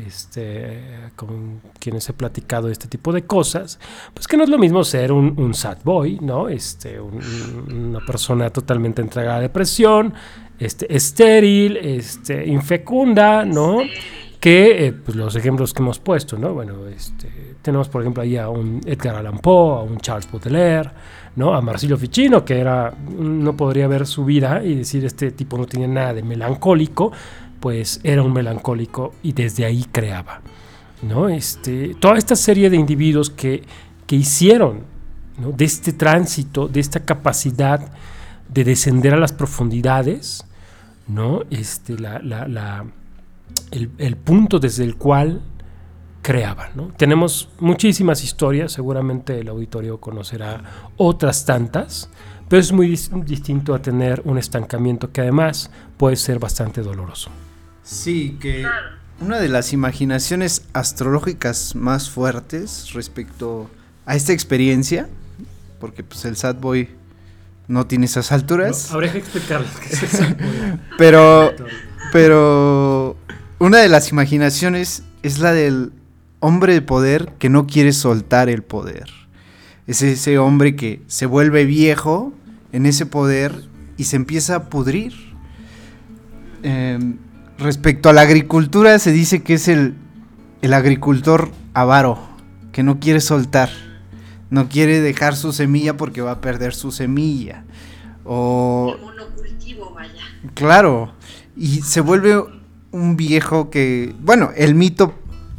[0.07, 0.81] este,
[1.17, 3.79] con quienes he platicado este tipo de cosas,
[4.15, 6.49] pues que no es lo mismo ser un, un sad boy, ¿no?
[6.49, 7.21] Este, un-
[7.89, 10.13] una persona totalmente entregada a la depresión,
[10.59, 13.79] este, estéril, este, infecunda, ¿no?
[14.41, 16.55] Que eh, pues los ejemplos que hemos puesto, ¿no?
[16.55, 17.29] Bueno, este,
[17.61, 20.91] tenemos por ejemplo ahí a un Edgar Allan Poe, a un Charles Baudelaire,
[21.35, 21.55] ¿no?
[21.55, 25.67] A Marsilio Ficino, que era, no podría ver su vida y decir este tipo no
[25.67, 27.11] tenía nada de melancólico,
[27.61, 30.41] pues era un melancólico y desde ahí creaba,
[31.03, 31.29] ¿no?
[31.29, 33.63] Este, toda esta serie de individuos que,
[34.07, 34.83] que hicieron,
[35.39, 35.53] ¿no?
[35.53, 37.93] De este tránsito, de esta capacidad
[38.49, 40.45] de descender a las profundidades,
[41.07, 41.43] ¿no?
[41.51, 42.87] Este, la, la-
[43.71, 45.41] el, punto desde el cual
[46.23, 46.71] creaban.
[46.75, 46.89] ¿no?
[46.97, 50.63] Tenemos muchísimas historias, seguramente el auditorio conocerá
[50.97, 52.11] otras tantas,
[52.49, 57.31] pero es muy dis- distinto a tener un estancamiento que además puede ser bastante doloroso.
[57.89, 58.67] Sí, que
[59.19, 63.71] una de las imaginaciones astrológicas más fuertes respecto
[64.05, 65.09] a esta experiencia,
[65.81, 66.91] porque pues el Sad Boy
[67.67, 70.25] no tiene esas alturas, Habría que explicarles qué es eso.
[70.99, 71.55] pero
[72.13, 73.17] pero
[73.59, 75.93] una de las imaginaciones es la del
[76.41, 79.09] hombre de poder que no quiere soltar el poder.
[79.87, 82.35] Es ese hombre que se vuelve viejo
[82.73, 83.65] en ese poder
[83.97, 85.15] y se empieza a pudrir.
[86.63, 87.17] Em,
[87.59, 89.95] respecto a la agricultura, se dice que es el,
[90.63, 92.19] el agricultor avaro,
[92.73, 93.71] que no quiere soltar,
[94.51, 97.65] no quiere dejar su semilla porque va a perder su semilla.
[98.25, 100.23] O El monocultivo, vaya.
[100.55, 101.13] Claro,
[101.57, 102.43] y se vuelve
[102.91, 105.15] un viejo que, bueno, el mito,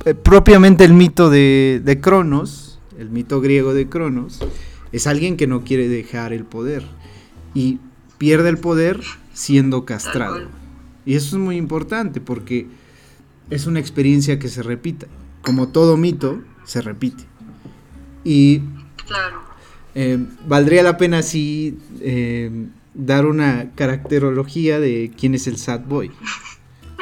[0.06, 4.40] eh, propiamente el mito de, de Cronos, el mito griego de Cronos,
[4.92, 6.84] es alguien que no quiere dejar el poder
[7.54, 7.80] y
[8.18, 9.02] pierde el poder
[9.34, 10.59] siendo castrado.
[11.10, 12.68] Y eso es muy importante porque
[13.50, 15.08] es una experiencia que se repita.
[15.42, 17.24] Como todo mito, se repite.
[18.24, 18.60] Y
[19.08, 19.42] Claro.
[19.96, 26.12] eh, valdría la pena sí eh, dar una caracterología de quién es el sad boy.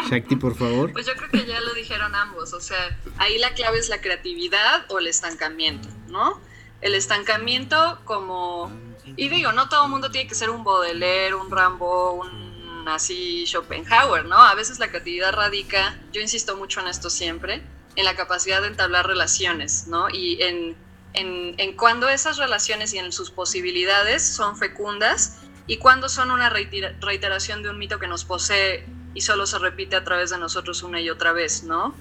[0.10, 0.94] Shakti, por favor.
[0.94, 2.78] Pues yo creo que ya lo dijeron ambos, o sea,
[3.18, 6.40] ahí la clave es la creatividad o el estancamiento, ¿no?
[6.80, 8.72] El estancamiento como,
[9.18, 12.57] y digo, no todo el mundo tiene que ser un Baudelaire, un Rambo, un
[12.88, 14.38] así Schopenhauer, ¿no?
[14.38, 17.64] A veces la creatividad radica, yo insisto mucho en esto siempre,
[17.96, 20.10] en la capacidad de entablar relaciones, ¿no?
[20.10, 20.76] Y en,
[21.14, 26.50] en, en cuando esas relaciones y en sus posibilidades son fecundas y cuando son una
[26.50, 30.38] reitera- reiteración de un mito que nos posee y solo se repite a través de
[30.38, 31.96] nosotros una y otra vez, ¿no?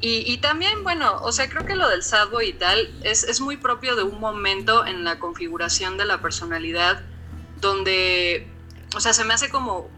[0.00, 3.22] Y, y también, bueno, o sea, creo que lo del sad boy y tal es,
[3.22, 7.00] es muy propio de un momento en la configuración de la personalidad
[7.60, 8.48] donde,
[8.96, 9.88] o sea, se me hace como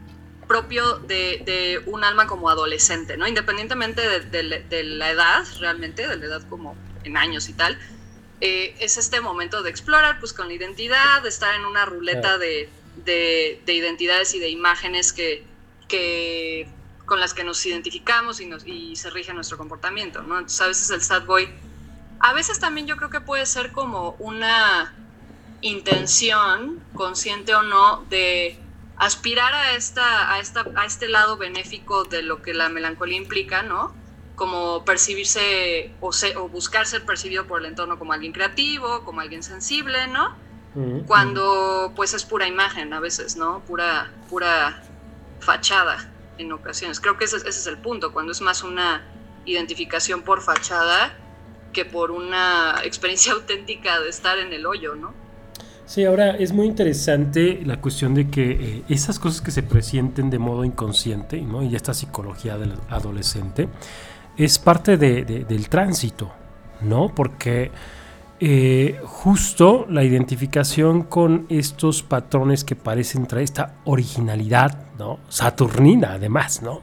[0.47, 3.27] propio de, de un alma como adolescente, ¿no?
[3.27, 7.79] Independientemente de, de- de la edad, realmente, de la edad como en años y tal,
[8.41, 12.39] eh, es este momento de explorar, pues con la identidad, de estar en una ruleta
[12.39, 15.47] de identidades y de imágenes que,
[15.89, 16.69] que
[17.05, 20.39] con las que nos identificamos y, nos, y se rige nuestro comportamiento, ¿no?
[20.39, 21.49] Entonces a veces el sad boy,
[22.19, 24.95] a veces también yo creo que puede ser como una
[25.61, 28.64] intención, consciente o no, de
[28.97, 33.63] aspirar a, esta, a, esta, a este lado benéfico de lo que la melancolía implica,
[33.63, 33.97] ¿no?
[34.35, 39.21] Como percibirse o, se- o buscar ser percibido por el entorno como alguien creativo, como
[39.21, 40.27] alguien sensible, ¿no?
[40.75, 41.05] Ujú.
[41.07, 43.65] cuando pues es pura imagen a veces, ¿no?
[43.65, 44.83] Pura, pura
[45.39, 47.01] fachada en ocasiones.
[47.01, 49.07] Creo que ese, ese es el punto, cuando es más una
[49.45, 51.17] identificación por fachada
[51.73, 55.17] que por una experiencia auténtica de estar en el hoyo, ¿no?
[55.87, 60.31] Sí, ahora es muy interesante la cuestión de que eh, esas cosas que se presienten
[60.31, 61.63] de modo inconsciente, ¿no?
[61.63, 63.69] y esta psicología del adolescente,
[64.37, 66.33] es parte de- de- del tránsito,
[66.81, 67.15] ¿no?
[67.15, 67.71] Porque
[68.41, 75.21] eh, justo la identificación con estos patrones que parecen traer esta originalidad, ¿no?
[75.29, 76.81] Saturnina, además, ¿no?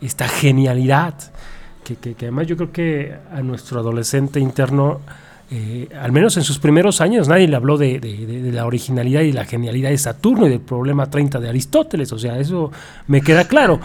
[0.00, 1.14] Esta genialidad,
[1.84, 5.00] que, que- que además yo creo que a nuestro adolescente interno
[5.54, 9.44] eh, al menos en sus primeros años, nadie le habló de, la originalidad y la
[9.44, 12.72] genialidad de Saturno y del problema 30 de Aristóteles, o sea, eso
[13.06, 13.78] me queda claro.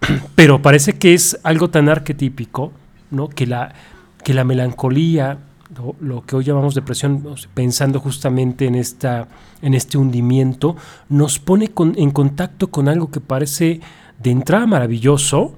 [0.36, 2.70] Pero parece que es algo tan arquetípico,
[3.10, 3.28] ¿no?
[3.28, 3.74] Que la,
[4.22, 5.38] que la melancolía
[5.76, 7.24] lo, lo que hoy llamamos depresión,
[7.54, 9.26] pensando justamente en, esta,
[9.62, 10.76] en este hundimiento,
[11.08, 13.80] nos pone con- en contacto con algo que parece
[14.22, 15.56] de entrada maravilloso,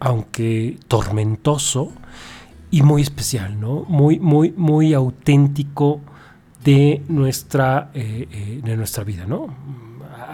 [0.00, 1.92] aunque tormentoso,
[2.70, 3.84] y muy especial, ¿no?
[3.88, 6.00] Muy, muy, muy auténtico
[6.64, 9.48] de nuestra, eh, eh, de nuestra vida, ¿no?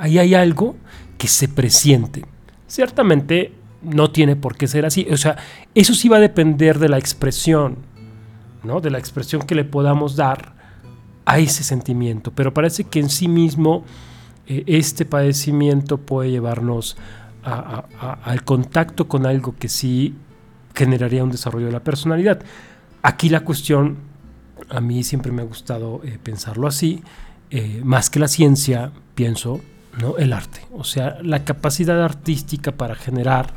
[0.00, 0.74] Ahí hay algo
[1.16, 2.24] que se presiente.
[2.66, 3.52] Ciertamente
[3.82, 5.06] no tiene por qué ser así.
[5.10, 5.36] O sea,
[5.74, 7.76] eso sí va a depender de la expresión,
[8.64, 8.80] ¿no?
[8.80, 10.54] De la expresión que le podamos dar
[11.26, 12.32] a ese sentimiento.
[12.32, 13.84] Pero parece que en sí mismo
[14.46, 16.96] eh, este padecimiento puede llevarnos
[17.44, 20.14] al contacto con algo que sí
[20.74, 22.40] generaría un desarrollo de la personalidad.
[23.02, 23.98] Aquí la cuestión,
[24.68, 27.02] a mí siempre me ha gustado eh, pensarlo así,
[27.50, 29.60] eh, más que la ciencia, pienso,
[30.00, 30.16] ¿no?
[30.16, 30.60] el arte.
[30.72, 33.52] O sea, la capacidad artística para generar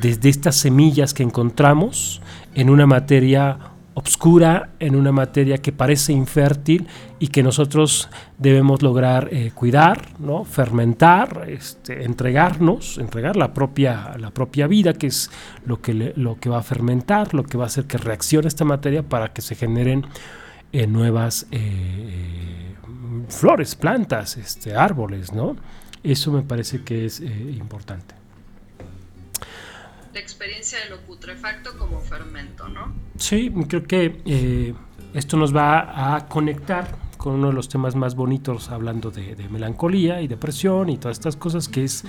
[0.00, 2.20] desde estas semillas que encontramos
[2.54, 3.58] en una materia
[3.98, 6.86] obscura, en una materia que parece infértil
[7.18, 10.44] y que nosotros debemos lograr eh, cuidar, ¿no?
[10.44, 15.30] fermentar, este, entregarnos, entregar la propia, la propia vida, que es
[15.64, 18.48] lo que, le- lo que va a fermentar, lo que va a hacer que reaccione
[18.48, 20.04] esta materia para que se generen
[20.74, 22.74] eh, nuevas eh,
[23.28, 25.56] flores, plantas, este, árboles, ¿no?
[26.02, 28.14] Eso me parece que es eh, importante.
[30.16, 32.90] La experiencia de lo putrefacto como fermento, ¿no?
[33.18, 34.72] Sí, creo que eh,
[35.12, 36.88] esto nos va a conectar
[37.18, 41.18] con uno de los temas más bonitos hablando de, de melancolía y depresión y todas
[41.18, 42.04] estas cosas que es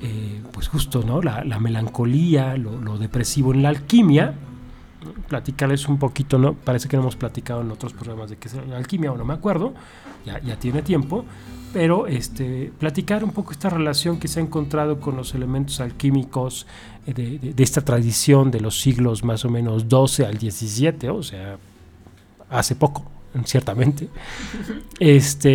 [0.00, 4.32] eh, pues justo no la, la melancolía, lo, lo depresivo en la alquimia.
[5.28, 6.54] Platicarles un poquito, ¿no?
[6.54, 9.26] Parece que no hemos platicado en otros programas de qué es la alquimia o no
[9.26, 9.74] me acuerdo,
[10.24, 11.26] ya, ya tiene tiempo,
[11.74, 16.66] pero este, platicar un poco esta relación que se ha encontrado con los elementos alquímicos
[17.12, 21.22] de, de- de esta tradición de los siglos más o menos 12 al 17, o
[21.22, 21.56] sea,
[22.50, 23.04] hace poco,
[23.44, 24.08] ciertamente.
[24.98, 25.50] Este,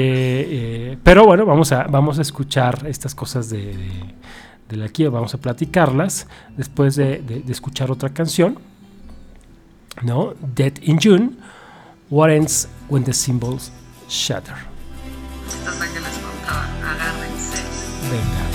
[0.94, 3.90] eh, pero bueno, vamos a, vamos a escuchar estas cosas de, de,
[4.70, 6.28] de la alquimia, vamos a platicarlas
[6.58, 8.58] después de, de- de escuchar otra canción,
[10.02, 10.34] ¿no?
[10.56, 11.30] Dead in June,
[12.10, 13.72] What Ends When the Symbols
[14.10, 14.56] Shatter.
[15.48, 16.66] Esta es la que les contaba.
[16.92, 17.64] Agárrense.
[18.12, 18.55] Venga.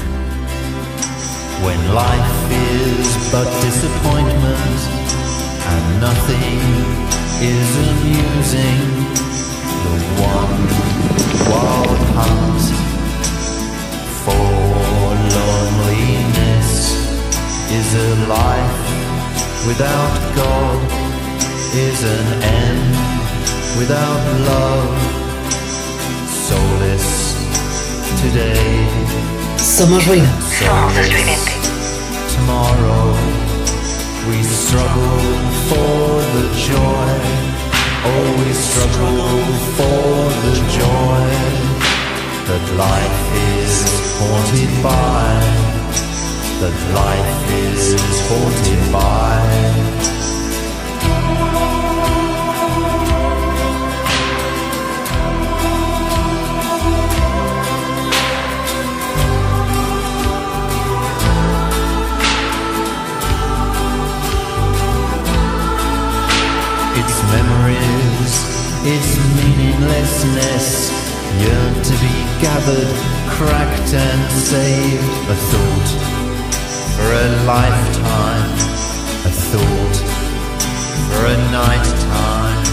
[1.63, 4.81] When life is but disappointment
[5.73, 6.61] and nothing
[7.45, 8.81] is amusing,
[9.85, 10.63] the one
[11.51, 12.63] wild hunt
[14.25, 14.49] for
[15.37, 16.71] loneliness
[17.71, 18.81] is a life
[19.67, 20.81] without God,
[21.77, 22.95] is an end
[23.79, 24.97] without love,
[26.49, 27.07] soulless
[28.23, 28.87] today.
[29.59, 30.50] Somos ruido.
[32.37, 33.05] Tomorrow.
[34.29, 35.21] We struggle
[35.69, 37.11] for the joy.
[38.05, 39.41] Oh, we struggle
[39.77, 40.05] for
[40.45, 41.25] the joy
[42.49, 43.21] that life
[43.57, 43.73] is
[44.19, 45.29] haunted by.
[46.61, 47.97] That life is
[48.29, 50.20] haunted by.
[68.83, 70.89] Its meaninglessness,
[71.37, 72.97] yearn to be gathered,
[73.29, 75.05] cracked and saved.
[75.29, 75.91] A thought
[76.97, 78.53] for a lifetime,
[79.29, 79.97] a thought
[81.13, 82.65] for a night time.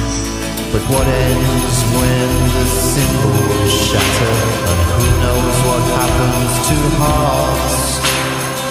[0.71, 4.35] But what ends when the symbols shatter,
[4.67, 7.99] and who knows what happens to hearts?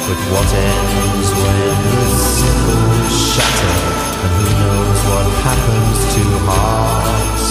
[0.08, 4.05] But what ends when the symbols shatter?
[4.22, 7.47] And who knows what happens to hearts?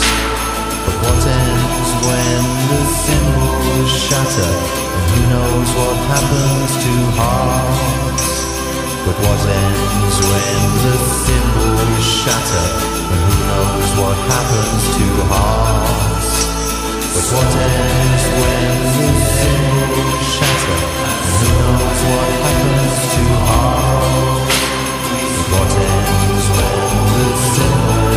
[0.86, 4.54] But what ends when the symbols shatter?
[4.96, 8.28] And who knows what happens to hearts?
[9.06, 12.68] But what ends when the symbols shatter?
[13.14, 16.30] And who knows what happens to hearts?
[17.14, 20.82] But what ends when the symbols shatter?
[21.26, 24.58] And who knows what happens to hearts?
[25.54, 26.25] What ends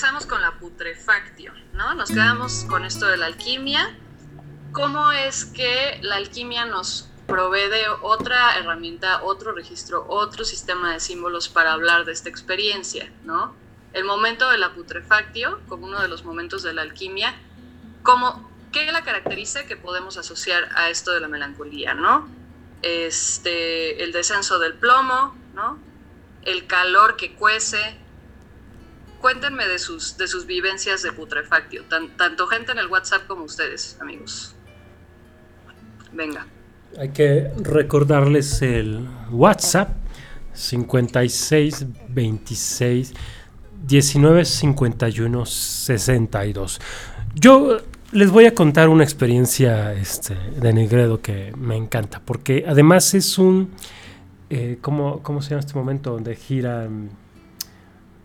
[0.00, 1.92] Regresamos con la putrefactio, ¿no?
[1.92, 3.94] Nos quedamos con esto de la alquimia.
[4.72, 11.00] ¿Cómo es que la alquimia nos provee de otra herramienta, otro registro, otro sistema de
[11.00, 13.54] símbolos para hablar de esta experiencia, ¿no?
[13.92, 17.34] El momento de la putrefactio, como uno de los momentos de la alquimia,
[18.02, 22.26] como, ¿qué la caracteriza que podemos asociar a esto de la melancolía, ¿no?
[22.80, 25.78] Este, el descenso del plomo, ¿no?
[26.40, 28.00] El calor que cuece,
[29.20, 33.44] cuéntenme de sus, de sus vivencias de putrefactio, tan- tanto gente en el WhatsApp como
[33.44, 34.54] ustedes, amigos.
[36.12, 36.46] Venga.
[36.98, 39.90] Hay que recordarles el WhatsApp
[40.52, 43.14] 56 26
[43.86, 46.80] 19 51 62.
[47.34, 47.78] Yo
[48.12, 53.38] les voy a contar una experiencia este, de Negredo que me encanta, porque además es
[53.38, 53.70] un.
[54.50, 57.10] eh, ¿cómo, ¿Cómo se llama este momento donde giran?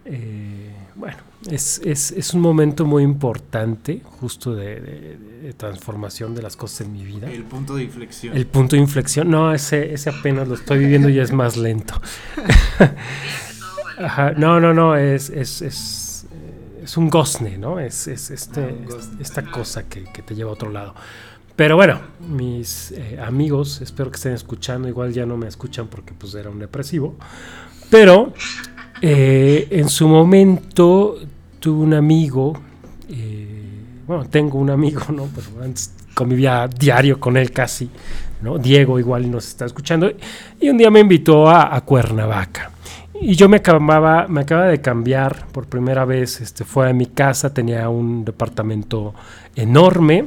[0.05, 1.17] Eh, bueno,
[1.49, 6.81] es, es- es un momento muy importante, justo de, de- de transformación de las cosas
[6.81, 7.29] en mi vida.
[7.31, 8.35] El punto de inflexión.
[8.37, 11.99] El punto de inflexión, no, ese, ese apenas lo estoy viviendo y es más lento.
[13.97, 16.25] Ajá, no, no, no, es, es, es,
[16.83, 17.79] es un gozne, ¿no?
[17.79, 19.21] Es, es este, Ah, un gozne.
[19.21, 20.93] esta cosa que, que te lleva a otro lado.
[21.55, 26.13] Pero bueno, mis eh, amigos, espero que estén escuchando, igual ya no me escuchan porque
[26.13, 27.15] pues era un depresivo,
[27.89, 28.33] pero
[29.01, 31.17] eh, en su momento
[31.59, 32.53] tuve un amigo,
[33.09, 33.47] eh,
[34.07, 35.27] bueno, tengo un amigo, ¿no?
[35.33, 37.89] Pero antes convivía diario con él casi,
[38.41, 38.57] ¿no?
[38.57, 40.11] Diego igual nos está escuchando,
[40.59, 42.71] y un día me invitó a, Cuernavaca.
[43.21, 47.05] Y yo me acababa, me acababa de cambiar por primera vez este, fuera de mi
[47.05, 49.13] casa, tenía un departamento
[49.55, 50.25] enorme,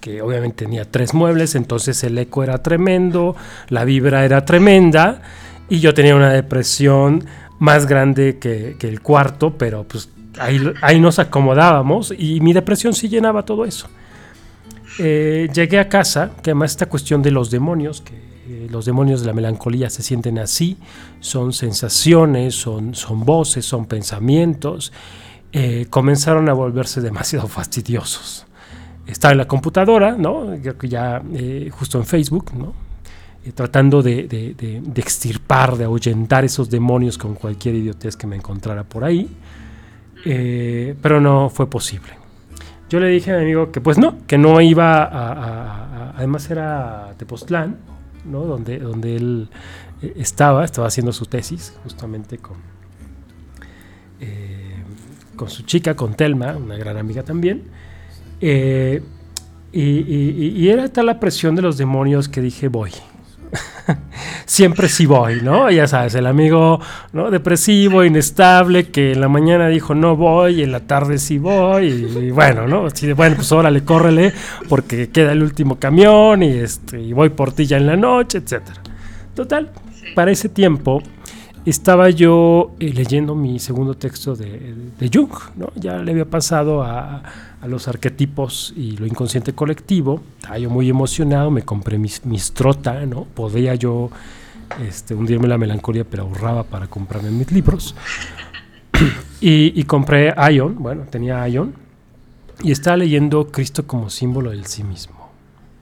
[0.00, 3.36] que obviamente tenía tres muebles, entonces el eco era tremendo,
[3.68, 5.22] la vibra era tremenda,
[5.68, 7.24] y yo tenía una depresión
[7.62, 10.08] más grande que, el cuarto, pero pues
[10.40, 13.86] ahí, nos acomodábamos, y mi depresión sí llenaba todo eso.
[14.98, 18.14] Eh, llegué a casa, que además esta cuestión de los demonios, que
[18.48, 20.76] eh, los demonios de la melancolía se sienten así,
[21.20, 24.92] son sensaciones, son, son voces, son pensamientos,
[25.52, 28.44] eh, comenzaron a volverse demasiado fastidiosos.
[29.06, 30.48] Estaba en la computadora, ¿no?
[30.60, 31.22] Que ya
[31.70, 32.74] justo en Facebook, ¿no?
[33.44, 34.54] Eh, tratando de,
[34.94, 39.28] extirpar, de ahuyentar esos demonios con cualquier idiotez que me encontrara por ahí.
[40.24, 42.10] Eh, pero no fue posible.
[42.88, 45.32] Yo le dije a mi amigo que pues no, que no iba a...
[45.32, 45.32] a-
[46.10, 47.78] a- además era Tepoztlán,
[48.30, 48.42] ¿no?
[48.44, 49.48] Donde, donde él
[50.02, 52.58] eh, estaba, estaba haciendo su tesis justamente con,
[55.34, 57.64] con su chica, con Telma, una gran amiga también.
[59.72, 62.92] Y era tal la presión de los demonios que dije voy.
[64.46, 65.70] Siempre sí voy, ¿no?
[65.70, 66.80] Ya sabes, el amigo
[67.12, 67.30] ¿no?
[67.30, 71.86] depresivo, inestable, que en la mañana dijo no voy, y en la tarde sí voy,
[71.86, 72.88] y, y bueno, ¿no?
[72.88, 74.32] De, bueno, pues órale, córrele,
[74.68, 78.38] porque queda el último camión, y, este, y voy por ti ya en la noche,
[78.38, 78.80] etcétera.
[79.34, 79.70] Total,
[80.14, 81.02] para ese tiempo
[81.70, 85.72] estaba yo eh, leyendo mi segundo texto de, de Jung, ¿no?
[85.76, 87.22] Ya le había pasado a,
[87.60, 90.20] a los arquetipos y lo inconsciente colectivo.
[90.40, 93.24] Estaba yo muy emocionado, me compré mis, mis trota, ¿no?
[93.24, 94.10] Podía yo
[94.80, 97.94] este, hundirme la melancolía, pero ahorraba para comprarme mis libros.
[99.40, 101.74] y, y compré Ion, bueno, tenía Ion,
[102.62, 105.30] y estaba leyendo Cristo como símbolo del sí mismo.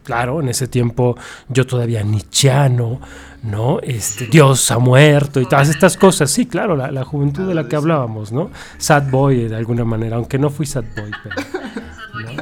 [0.02, 1.16] Claro, en ese tiempo
[1.48, 3.00] yo todavía nichiano,
[3.42, 3.80] ¿no?
[3.80, 6.30] Este, Dios ha muerto y todas estas cosas.
[6.30, 8.50] Sí, claro, la, la juventud de la que hablábamos, ¿no?
[8.78, 11.36] Sad boy de alguna manera, aunque no fui sad boy, pero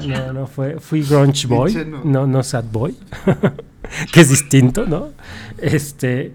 [0.07, 2.97] no, no, no fue, fui grunge boy, no, no sad boy,
[4.13, 5.11] que es distinto, ¿no?
[5.59, 6.35] Este,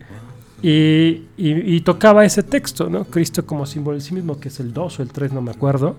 [0.61, 3.03] y, y- y tocaba ese texto, ¿no?
[3.05, 5.51] Cristo como símbolo de sí mismo, que es el 2 o el 3, no me
[5.51, 5.97] acuerdo.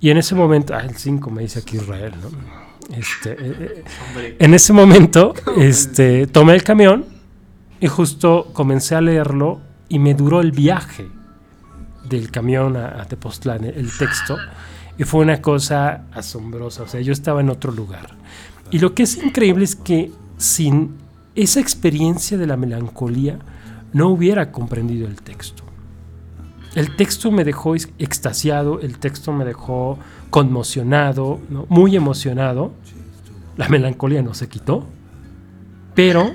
[0.00, 2.30] Y en ese momento, ah, el 5 me dice aquí Israel, ¿no?
[2.96, 3.84] Este, eh,
[4.18, 7.04] eh, en ese momento, este, tomé el camión
[7.80, 11.08] y justo comencé a leerlo y me duró el viaje
[12.08, 14.36] del camión a, a Tepoztlán, el texto,
[14.98, 18.16] y fue una cosa asombrosa, o sea, yo estaba en otro lugar.
[18.70, 20.96] Y lo que es increíble es que sin
[21.34, 23.38] esa experiencia de la melancolía
[23.92, 25.64] no hubiera comprendido el texto.
[26.74, 29.98] El texto me dejó ex- extasiado, el texto me dejó
[30.30, 31.66] conmocionado, ¿no?
[31.68, 32.72] muy emocionado.
[33.56, 34.86] La melancolía no se quitó,
[35.94, 36.32] pero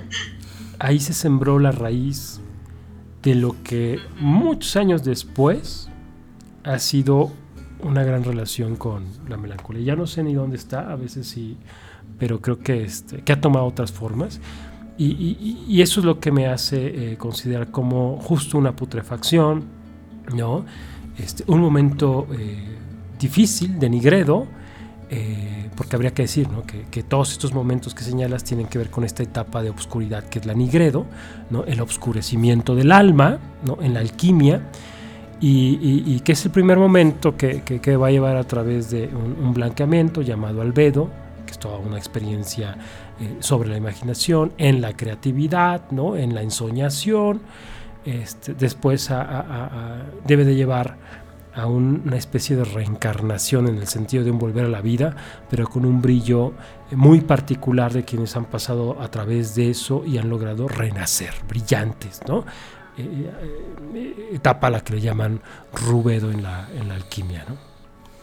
[0.86, 2.42] ahí se sembró la raíz
[3.24, 5.90] de lo que muchos años después
[6.64, 7.32] ha sido
[7.82, 9.84] una gran relación con la melancolía.
[9.84, 11.58] Ya no sé ni dónde está, a veces sí,
[12.20, 14.40] pero creo que, este, que ha tomado otras formas.
[14.98, 19.66] Y, y- y eso es lo que me hace eh, considerar como justo una putrefacción,
[20.34, 20.66] ¿no?
[21.18, 22.64] Este, un momento eh,
[23.20, 24.48] difícil, de nigredo,
[25.10, 26.48] eh, porque habría que decir
[26.90, 30.40] que, todos estos momentos que señalas tienen que ver con esta etapa de obscuridad que
[30.40, 31.06] es la nigredo,
[31.68, 33.38] el obscurecimiento del alma,
[33.82, 34.62] en la alquimia,
[35.40, 39.54] y, y- que es el primer momento que, va a llevar a través de un,
[39.54, 41.10] blanqueamiento llamado albedo,
[41.46, 42.76] que es toda una experiencia
[43.20, 47.42] eh, sobre la imaginación, en la creatividad, en la ensoñación,
[48.06, 49.10] este, después
[50.26, 50.96] debe de llevar
[51.56, 55.16] a un- una especie de reencarnación en el sentido de un volver a la vida,
[55.50, 56.54] pero con un brillo
[56.92, 61.34] eh, muy particular de quienes han pasado a través de eso y han logrado renacer,
[61.48, 62.46] brillantes, ¿no?
[62.98, 63.30] Eh,
[63.94, 65.42] eh, etapa a la que le llaman
[65.74, 67.56] rubedo en la alquimia, ¿no?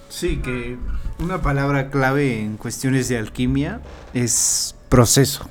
[0.08, 0.76] Sí, que
[1.20, 3.80] una palabra clave en cuestiones de alquimia
[4.12, 5.48] es proceso.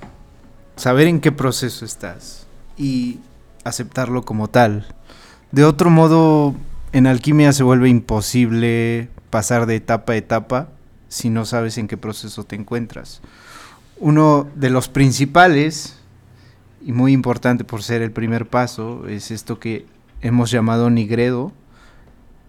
[0.76, 2.46] Saber en qué proceso estás
[2.78, 3.20] y
[3.64, 4.86] aceptarlo como tal.
[5.52, 6.54] De otro modo,
[6.94, 10.70] en alquimia se vuelve imposible pasar de etapa a etapa
[11.08, 13.22] si no sabes en qué proceso te encuentras.
[13.98, 15.98] Uno de los principales
[16.86, 19.86] y muy importante por ser el primer paso es esto que
[20.22, 21.52] hemos llamado nigredo,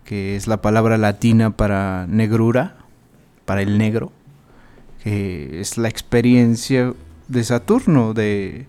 [0.05, 2.77] que es la palabra latina para negrura,
[3.45, 4.13] para el negro,
[5.03, 6.95] que es la experiencia
[7.29, 8.67] de Saturno, de...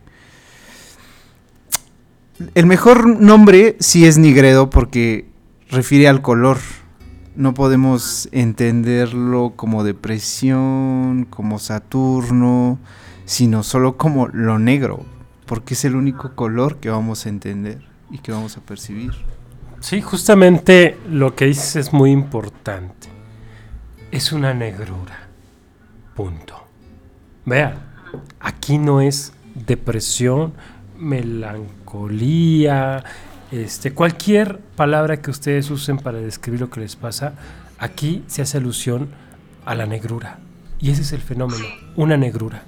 [2.56, 5.33] El mejor nombre sí es nigredo porque
[5.74, 6.58] refiere al color.
[7.36, 12.80] No podemos entenderlo como depresión, como Saturno,
[13.26, 15.04] sino solo como lo negro,
[15.48, 17.82] porque es el único color que vamos a entender
[18.12, 19.14] y que vamos a percibir.
[19.80, 23.10] Sí, justamente lo que dices es muy importante.
[24.12, 25.28] Es una negrura.
[26.16, 26.64] Punto.
[27.46, 27.74] Vean,
[28.40, 30.54] aquí no es depresión,
[30.98, 33.04] melancolía,
[33.62, 37.36] este, cualquier palabra que ustedes usen para describir lo que les pasa,
[37.78, 39.14] aquí se hace alusión
[39.66, 40.40] a la negrura.
[40.80, 41.64] Y ese es el fenómeno,
[41.96, 42.64] una negrura.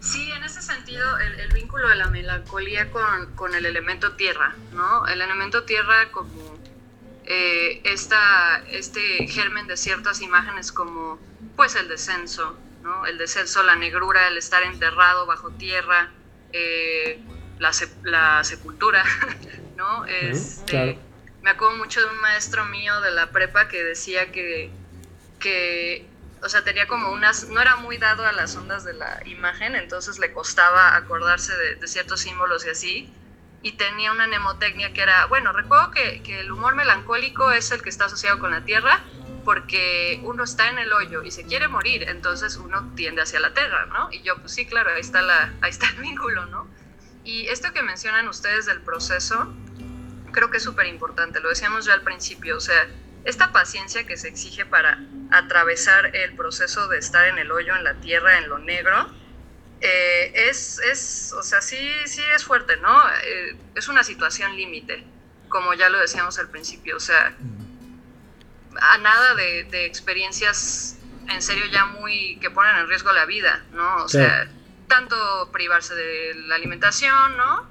[0.00, 5.06] Sí, en ese sentido, el, vínculo de la melancolía con, con el elemento tierra, ¿no?
[5.06, 6.58] El elemento tierra como
[7.24, 11.18] eh, esta, este germen de ciertas imágenes como,
[11.56, 13.06] pues, el descenso, ¿no?
[13.06, 16.10] El descenso, la negrura, el estar enterrado bajo tierra,
[16.52, 17.22] eh,
[17.58, 19.04] la, sep- la sepultura,
[19.76, 20.04] ¿no?
[20.06, 20.98] Este, claro.
[21.42, 24.78] Me acuerdo mucho de un maestro mío de la prepa que decía que,
[25.38, 29.20] que o sea, tenía como unas, no era muy dado a las ondas de la
[29.26, 33.14] imagen, entonces le costaba acordarse de, de ciertos símbolos y así,
[33.62, 37.82] y tenía una mnemotecnia que era, bueno, recuerdo que, que el humor melancólico es el
[37.82, 39.06] que está asociado con la tierra,
[39.42, 43.52] porque uno está en el hoyo y se quiere morir, entonces uno tiende hacia la
[43.54, 44.08] tierra, ¿no?
[44.10, 46.70] Y yo, pues sí, claro, ahí está, la, ahí está el vínculo, ¿no?
[47.24, 49.54] Y esto que mencionan ustedes del proceso,
[50.32, 52.86] creo que es súper importante, lo decíamos ya al principio, o sea,
[53.24, 54.98] esta paciencia que se exige para
[55.30, 59.08] atravesar el proceso de estar en el hoyo, en la tierra, en lo negro,
[59.80, 63.02] eh, es, es, o sea, sí, sí es fuerte, ¿no?
[63.24, 65.04] Eh, es una situación límite,
[65.48, 67.34] como ya lo decíamos al principio, o sea,
[68.80, 70.96] a nada de, de experiencias
[71.30, 74.04] en serio ya muy que ponen en riesgo la vida, ¿no?
[74.04, 74.18] O Sí.
[74.18, 74.48] sea,
[74.94, 77.68] tanto privarse de la alimentación, ¿no?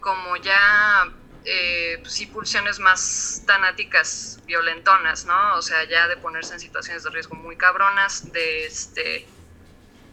[0.00, 1.06] Como ya,
[1.44, 5.56] eh, pues sí, pulsiones más tanáticas, violentonas, ¿no?
[5.56, 9.26] O sea, ya de ponerse en situaciones de riesgo muy cabronas, de este,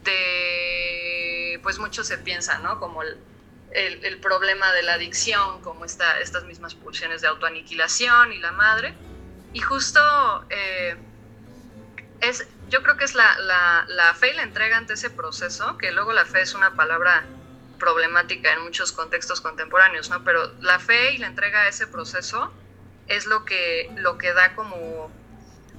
[0.04, 2.78] de, pues mucho se piensa, ¿no?
[2.78, 3.18] Como el,
[3.72, 8.52] el, el problema de la adicción, como esta, estas mismas pulsiones de autoaniquilación y la
[8.52, 8.94] madre.
[9.54, 10.02] Y justo
[10.50, 10.98] eh,
[12.20, 15.78] es, yo creo que es la, la, la fe y la entrega ante ese proceso,
[15.78, 17.26] que luego la fe es una palabra
[17.78, 20.24] problemática en muchos contextos contemporáneos, ¿no?
[20.24, 22.54] Pero la fe y la entrega a ese proceso
[23.08, 25.12] es lo que, lo que da como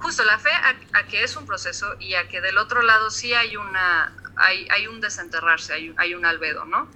[0.01, 3.11] justo la fe a, a que es un proceso y a que del otro lado
[3.11, 6.89] sí hay una hay, hay un desenterrarse, hay, hay un albedo, ¿no?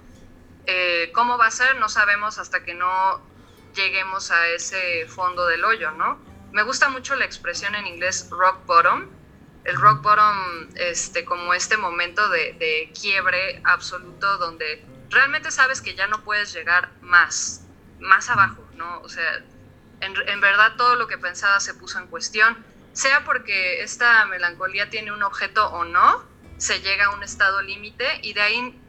[0.65, 1.75] Eh, ¿Cómo va a ser?
[1.77, 3.21] No sabemos hasta que no
[3.75, 6.19] lleguemos a ese fondo del hoyo, ¿no?
[6.51, 9.09] Me gusta mucho la expresión en inglés rock bottom.
[9.65, 15.95] El rock bottom, este, como este momento de, de quiebre absoluto donde realmente sabes que
[15.95, 17.61] ya no puedes llegar más,
[17.99, 18.99] más abajo, ¿no?
[19.01, 19.27] O sea,
[20.01, 22.63] en, en verdad todo lo que pensaba se puso en cuestión,
[22.93, 26.23] sea porque esta melancolía tiene un objeto o no,
[26.57, 28.81] se llega a un estado límite y de ahí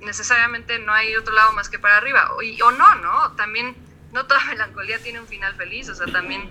[0.00, 3.32] necesariamente no hay otro lado más que para arriba, y- o no, ¿no?
[3.36, 3.74] También
[4.14, 6.48] no toda melancolía tiene un final feliz, o sea, también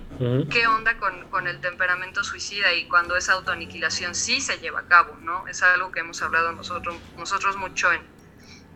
[0.49, 4.87] qué onda con, con el temperamento suicida y cuando esa autoaniquilación sí se lleva a
[4.87, 5.47] cabo, ¿no?
[5.47, 8.01] Es algo que hemos hablado nosotros, nosotros mucho en,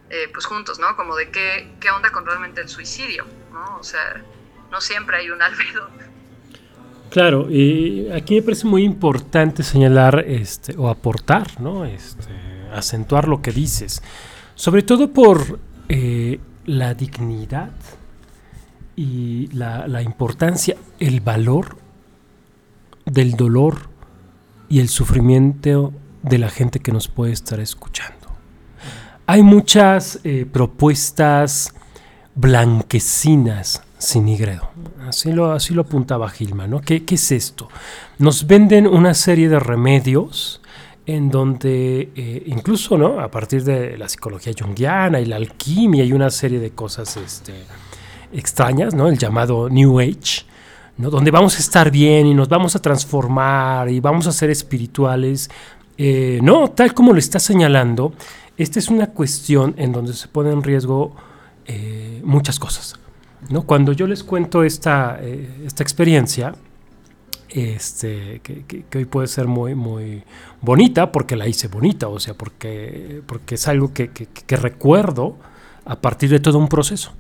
[0.10, 0.96] eh, pues juntos, ¿no?
[0.96, 3.78] Como de qué, qué onda con realmente el suicidio, ¿no?
[3.78, 4.24] O sea,
[4.72, 5.90] no siempre hay un albedo.
[7.10, 11.86] Claro, y aquí me parece muy importante señalar este, o aportar, ¿no?
[11.86, 12.34] Este,
[12.74, 14.02] acentuar lo que dices.
[14.56, 17.72] Sobre todo por eh, la dignidad
[18.98, 21.78] y la, la importancia, el valor
[23.06, 23.90] del dolor
[24.68, 25.94] y el sufrimiento
[26.24, 28.28] de la gente que nos puede estar escuchando.
[29.28, 31.74] Hay muchas eh, propuestas
[32.36, 34.70] blanquecinas sin Nigredo.
[35.08, 36.82] Así lo, así lo apuntaba Gilman, ¿no?
[36.82, 37.70] ¿Qué, ¿Qué es esto?
[38.18, 40.62] Nos venden una serie de remedios
[41.06, 43.20] en donde eh, incluso, ¿no?
[43.20, 47.54] A partir de la psicología junguiana y la alquimia y una serie de cosas este,
[48.34, 49.08] extrañas, ¿no?
[49.08, 50.44] El llamado New Age,
[50.98, 51.10] ¿no?
[51.10, 55.50] Donde vamos a estar bien y nos vamos a transformar y vamos a ser espirituales.
[55.98, 58.14] Eh, no, tal como lo está señalando,
[58.58, 61.16] esta es una cuestión en donde se pone en riesgo
[61.66, 62.96] eh, muchas cosas.
[63.50, 63.64] ¿no?
[63.64, 66.56] Cuando yo les cuento esta, eh, esta experiencia,
[67.50, 70.24] este, que, que- hoy puede ser muy, muy
[70.62, 75.38] bonita, porque la hice bonita, o sea, porque, porque es algo que- que recuerdo
[75.86, 77.14] a partir de todo un proceso.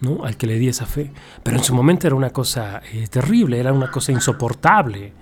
[0.00, 0.24] ¿No?
[0.24, 1.10] al que le di esa fe.
[1.42, 5.12] Pero en su momento era una cosa eh, terrible, era una cosa insoportable.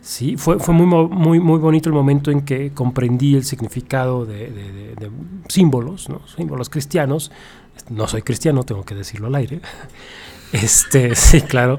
[0.00, 0.36] ¿sí?
[0.36, 5.10] Fue, fue muy, muy, muy bonito el momento en que comprendí el significado de,
[5.48, 7.30] símbolos, símbolos cristianos.
[7.88, 9.60] No soy cristiano, tengo que decirlo al aire.
[10.52, 11.78] Este, sí, claro.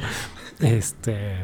[0.60, 1.44] Este,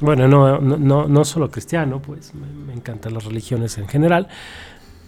[0.00, 4.28] bueno, no, no, no, no solo cristiano, pues me, me encantan las religiones en general.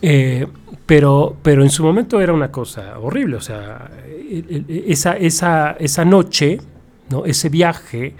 [0.00, 0.46] Eh,
[0.86, 3.90] pero, pero en su momento era una cosa horrible, o sea,
[4.86, 6.60] esa, esa, esa noche,
[7.10, 7.24] ¿no?
[7.24, 8.14] ese viaje,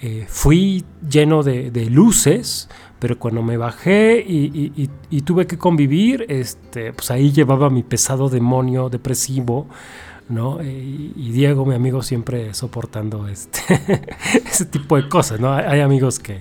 [0.00, 2.68] eh, fui lleno de, luces,
[2.98, 4.72] pero cuando me bajé y,
[5.10, 9.66] y- tuve que convivir, este, pues ahí llevaba mi pesado demonio depresivo,
[10.28, 10.60] ¿no?
[10.60, 13.60] Eh, Y, Diego, mi amigo, siempre soportando este,
[14.46, 15.52] ese tipo de cosas, ¿no?
[15.52, 16.40] Hay amigos que,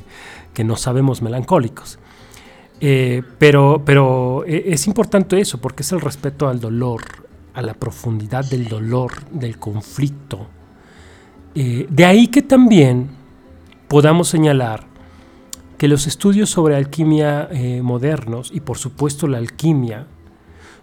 [0.53, 1.99] que no sabemos melancólicos.
[2.83, 7.03] Eh, pero, pero eh, es importante eso, porque es el respeto al dolor,
[7.53, 10.47] a la profundidad del dolor, del conflicto.
[11.53, 13.11] Eh, de ahí que también
[13.87, 14.87] podamos señalar
[15.77, 17.49] que los estudios sobre alquimia
[17.81, 20.05] modernos, y por supuesto la alquimia,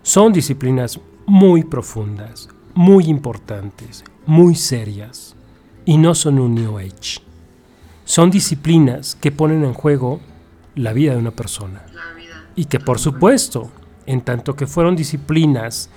[0.02, 5.36] son disciplinas muy profundas, muy importantes, muy serias,
[5.84, 7.20] y no son un New Age.
[8.04, 10.18] Son disciplinas que ponen en juego
[10.78, 11.82] la vida de una persona.
[12.56, 13.70] Y que por supuesto,
[14.06, 15.90] en tanto que fueron disciplinas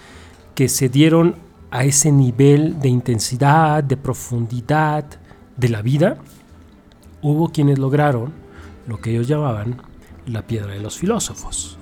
[0.56, 1.36] que se dieron
[1.72, 5.06] a ese nivel de intensidad, de profundidad
[5.58, 6.18] de la vida,
[7.22, 8.34] hubo quienes lograron
[8.88, 9.82] lo que ellos llamaban
[10.26, 11.78] la piedra de los filósofos.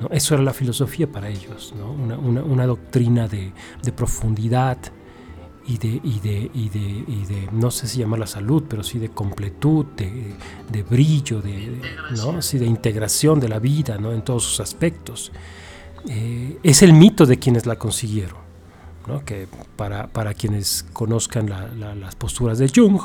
[0.00, 0.08] ¿no?
[0.10, 1.90] Eso era la filosofía para ellos, ¿no?
[1.92, 3.52] una, una- una doctrina de,
[3.82, 4.78] de profundidad
[5.66, 8.98] y de, y, de, y, de, y de, no sé si llamarla salud, pero sí
[8.98, 10.34] de completud, de,
[10.70, 11.80] de brillo, de,
[12.16, 12.42] ¿no?
[12.42, 14.12] Sí, de integración de la vida ¿no?
[14.12, 15.32] en todos sus aspectos.
[16.08, 18.36] Eh, es el mito de quienes la consiguieron.
[19.06, 19.24] ¿no?
[19.24, 19.46] Que
[19.76, 23.00] para, para quienes conozcan la- la- las posturas de Jung,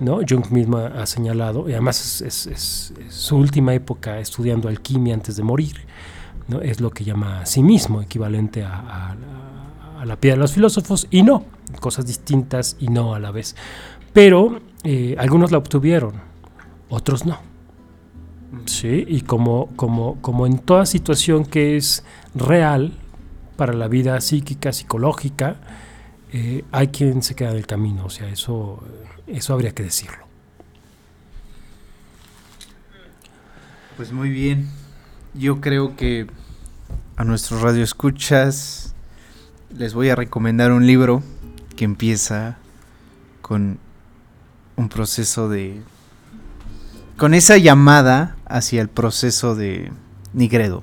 [0.00, 0.20] ¿no?
[0.28, 5.14] Jung mismo ha señalado, y además es, es- es- es su última época estudiando alquimia
[5.14, 5.86] antes de morir,
[6.48, 6.60] ¿no?
[6.60, 9.16] es lo que llama a sí mismo, equivalente a, a- a
[10.04, 11.44] la piedra de los filósofos, y no,
[11.80, 13.56] cosas distintas y no a la vez.
[14.12, 16.14] Pero eh, algunos la obtuvieron,
[16.88, 17.38] otros no.
[18.66, 22.04] Sí, y como, como, como en toda situación que es
[22.34, 22.92] real
[23.56, 25.56] para la vida psíquica, psicológica,
[26.32, 28.82] eh, hay quien se queda en el camino, o sea, eso,
[29.26, 30.24] eso habría que decirlo.
[33.96, 34.68] Pues muy bien.
[35.34, 36.26] Yo creo que
[37.16, 38.93] a nuestros radioescuchas
[39.76, 41.22] les voy a recomendar un libro
[41.74, 42.56] que empieza
[43.42, 43.78] con
[44.76, 45.80] un proceso de
[47.16, 49.90] con esa llamada hacia el proceso de
[50.32, 50.82] Nigredo.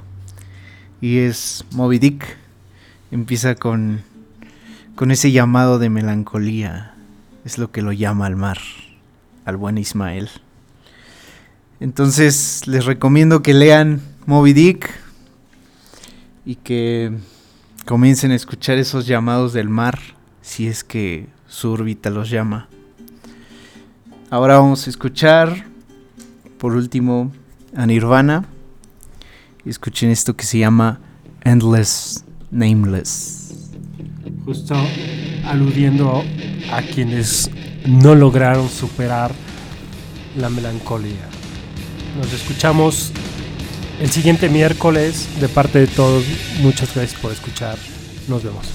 [1.02, 2.38] Y es Moby Dick.
[3.12, 4.02] Empieza con
[4.96, 6.94] con ese llamado de melancolía.
[7.46, 8.60] Es lo que lo llama al mar,
[9.46, 10.30] al buen Ismael.
[11.80, 14.90] Entonces les recomiendo que lean Moby Dick
[16.46, 17.18] y que
[17.86, 20.00] comiencen a escuchar esos llamados del mar
[20.42, 22.68] si es que su órbita los llama.
[24.30, 25.66] Ahora vamos a escuchar
[26.58, 27.32] por último
[27.76, 28.46] a Nirvana
[29.66, 31.00] escuchen esto que se llama
[31.44, 33.72] Endless Nameless.
[34.46, 34.76] Justo
[35.46, 36.24] aludiendo
[36.72, 37.50] a quienes
[37.86, 39.32] no lograron superar
[40.38, 41.28] la melancolía.
[42.18, 43.12] Nos escuchamos
[44.02, 46.26] el siguiente miércoles de parte de todos.
[46.60, 47.78] Muchas gracias por escuchar.
[48.28, 48.66] Nos vemos.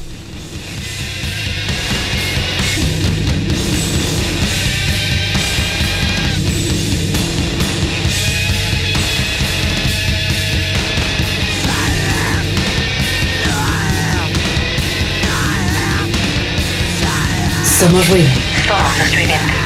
[17.79, 18.29] Somos ruido.
[18.67, 19.66] Somos estridente.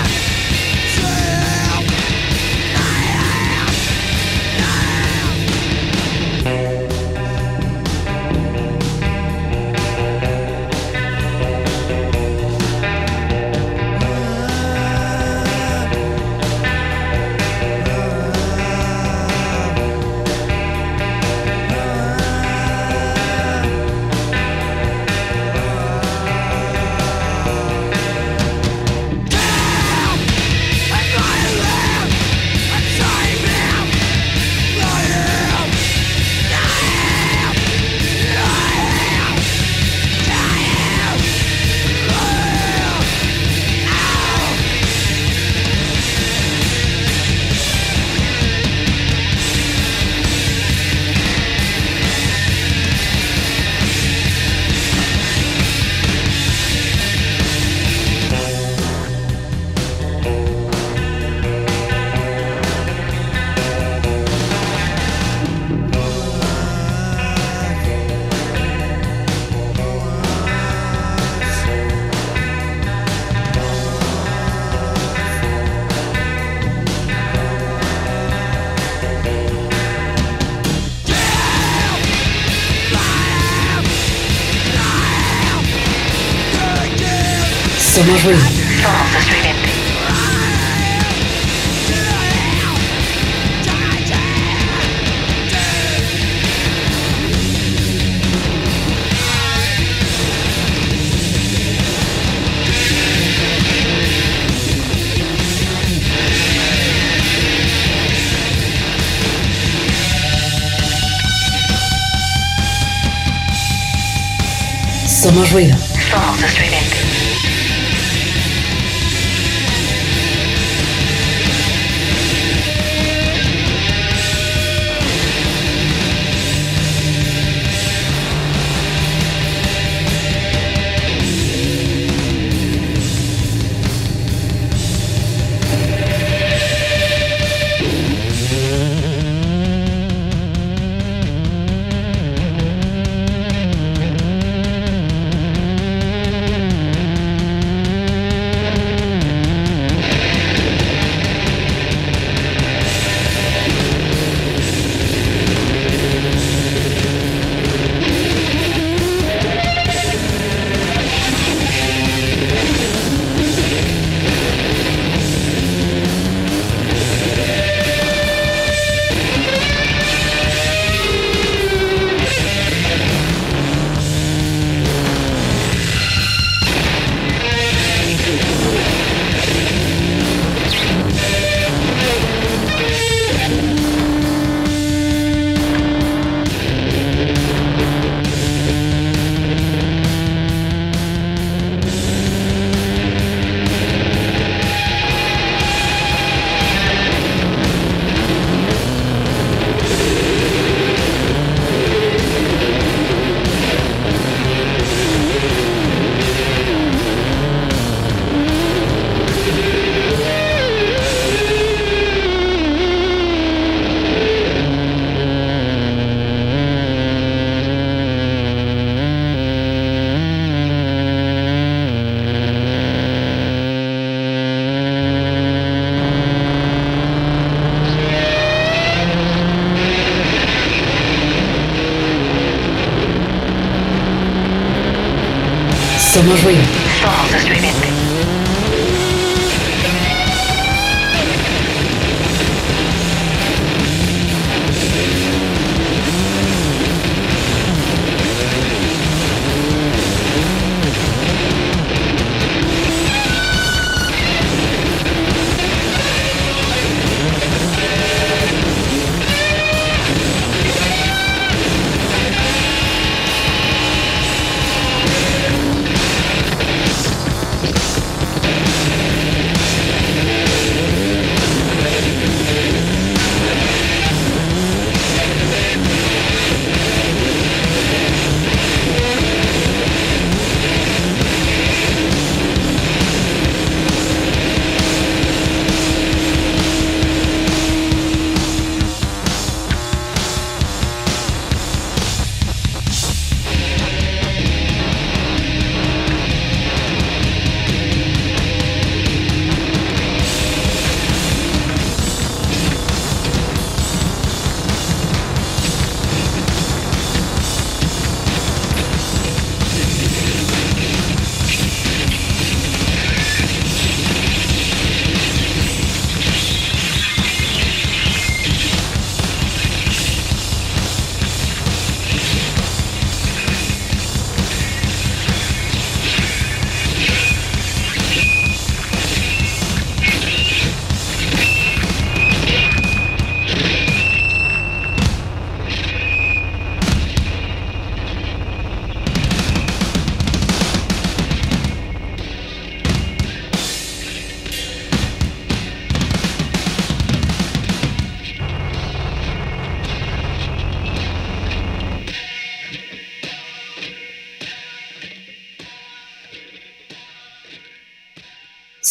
[88.10, 88.49] Somos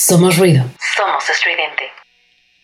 [0.09, 0.68] Somos ruido.